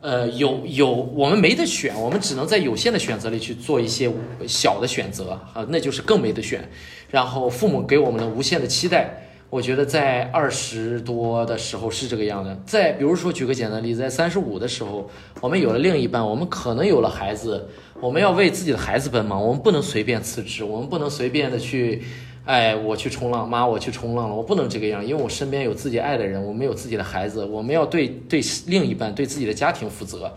[0.00, 4.12] 呃，有有我们没得选，我们只能在有限的选择里去做一些
[4.46, 6.68] 小的选择啊，那就是更没得选。
[7.10, 12.56] 然后父母给我们的无限的期待，我觉得在二十多的时候是这个样的。
[12.66, 15.08] 在比如说，举个简单例子，在三十五的时候，
[15.40, 17.68] 我们有了另一半，我们可能有了孩子，
[18.00, 22.02] 我们要为自己的孩子奔忙，我们不能随便辞职，我们不能随便的去。
[22.44, 30.30] 哎，我去冲浪，妈，我去冲浪了，我不能这个样，因为我身边有自己爱的人，我们有自己的孩子，我们要对对另一半、对自己的家庭负责。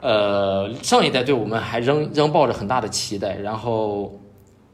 [0.00, 4.18] 呃，上一代对我们还仍仍抱着很大的期待，然后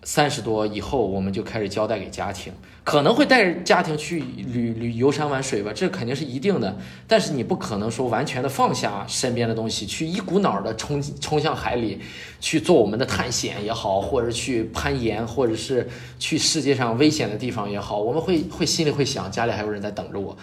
[0.03, 2.53] 三十多以后，我们就开始交代给家庭，
[2.85, 6.77] 可能会带着家庭去旅旅游山玩水吧，这肯定是一定的。
[7.07, 12.01] 但是你不可能说完全的放下身边的东西，去一股脑的冲冲向海里，
[12.41, 15.89] 去做我们的探险也好，或者去攀岩，或者是
[16.19, 20.37] 去世界上危险的地方也好，我们会会心里会想，家里还有人在等着我。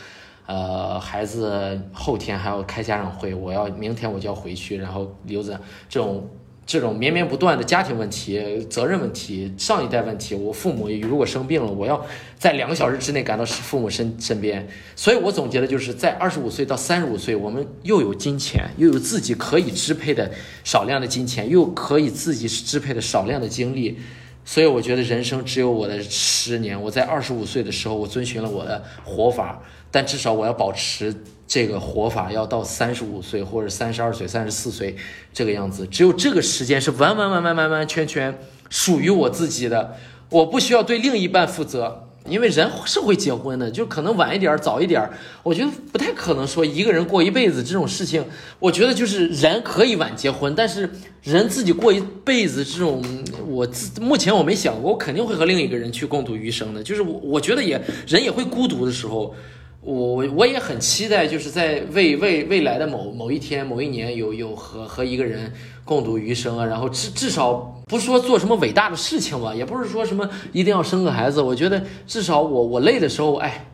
[0.45, 5.59] 呃，孩子后天还要开家长会，我要明天我就要回去，然后留着
[5.89, 6.25] 这种。
[6.69, 8.39] 这种绵绵不断的家庭问题、
[8.69, 11.99] 责任问题、上一代问题，我父母如果生病了，我要
[12.37, 14.67] 在两个小时之内赶到父母身身边。
[14.95, 20.29] 所以我总结的就是在二十五岁到三十五岁，我们又有金钱，又有自己可以支配的
[20.63, 23.97] 少量的金钱，又可以自己支配的少量的精力。
[24.45, 26.79] 所以我觉得人生只有我的十年。
[26.79, 29.59] 我在二十五岁的时候，我遵循了我的活法，
[29.91, 31.15] 但至少我要保持。
[31.51, 34.95] 这个活法要到三十五岁或者三十二岁、三十四岁
[35.33, 38.37] 这个样子，只有这个时间是完完完完完完全全
[38.69, 39.95] 属于我自己的，
[40.29, 45.09] 我不需要对另一半负责，因为人是会结婚的，就可能晚一点、早一点，
[45.41, 48.23] 我觉得不太可能说一个人过一辈子这种事情。
[48.59, 50.87] 我觉得就是人可以晚结婚，但是
[51.23, 53.03] 人自己过一辈子这种，
[53.47, 56.83] 我自目前我没想过，我肯定会和另一个人去共度余生的。
[56.83, 59.33] 就是我我觉得也人也会孤独的时候。
[59.81, 65.53] 我我也很期待，就是在未未未来的某某一天、某一年，有有和和一个人
[65.85, 66.65] 共度余生啊。
[66.65, 67.53] 然后至至少
[67.87, 71.41] 不说做什么伟大的事情吧，也不是说什么一定要生个孩子。
[71.41, 73.67] 我觉得至少我我累的时候，哎，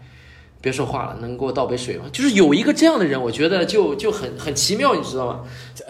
[0.62, 2.06] 别说话了，能给我倒杯水吗？
[2.14, 5.42] 就是有一个这样的人，我觉得就就很很奇妙，你知道吗？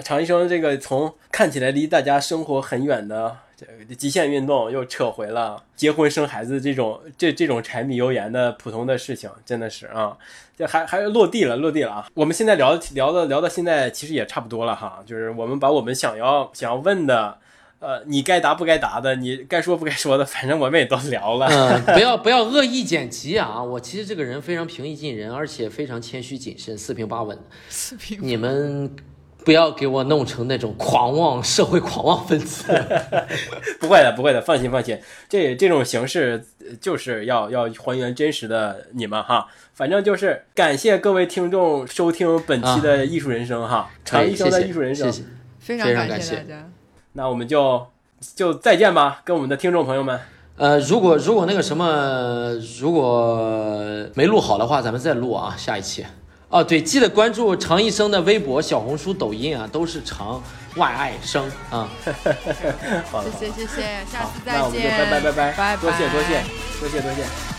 [0.04, 3.36] 常医生，这个从看起来离大家生活很远的。
[3.56, 10.18] 这个极限运动又扯回了结婚生孩子这种这这种柴米油盐的普通的事情，真的是啊，
[10.57, 12.07] 这还还落地了，落地了啊！
[12.14, 17.38] 我们现在聊聊的聊到现在，其实也差不多了哈，就是我们把我们想要想要问的，
[17.80, 21.48] 呃，你该答不该答的，你该说不该说的，反正我们也都聊了。
[21.48, 23.64] 嗯， 不要不要恶意剪辑啊！
[23.64, 27.40] 我其实这个人非常平易近人，而且非常谦虚谨慎，四平八稳。
[27.69, 28.94] 四平，你们。
[29.46, 32.64] 不要给我弄成那种狂妄社会狂妄分子，
[33.80, 35.00] 不会的，不会的，放心放心，
[35.30, 36.44] 这这种形式
[36.82, 39.46] 就是要要还原真实的你们哈，
[39.76, 45.14] 反正就是感谢各位听众收听本期的艺术人生哈，长医生的艺术人生，
[45.60, 46.38] 非常感谢。
[46.38, 46.70] 大家，
[47.14, 47.86] 那我们就
[48.36, 50.20] 就再见吧，跟我们的听众朋友们，
[50.58, 56.04] 呃，如果如果那个什么，如果没录好的话，咱们再录啊，下一期。
[56.50, 60.42] 哦，对，记得关注常医生的微博、小红书、抖音啊，都是常
[60.76, 61.90] 外爱生啊。
[63.12, 63.82] 好，谢谢谢谢，
[64.12, 64.60] 下次再见。
[64.60, 66.44] 那我们就拜拜拜拜，拜拜，多谢多谢
[66.80, 67.55] 多谢多谢。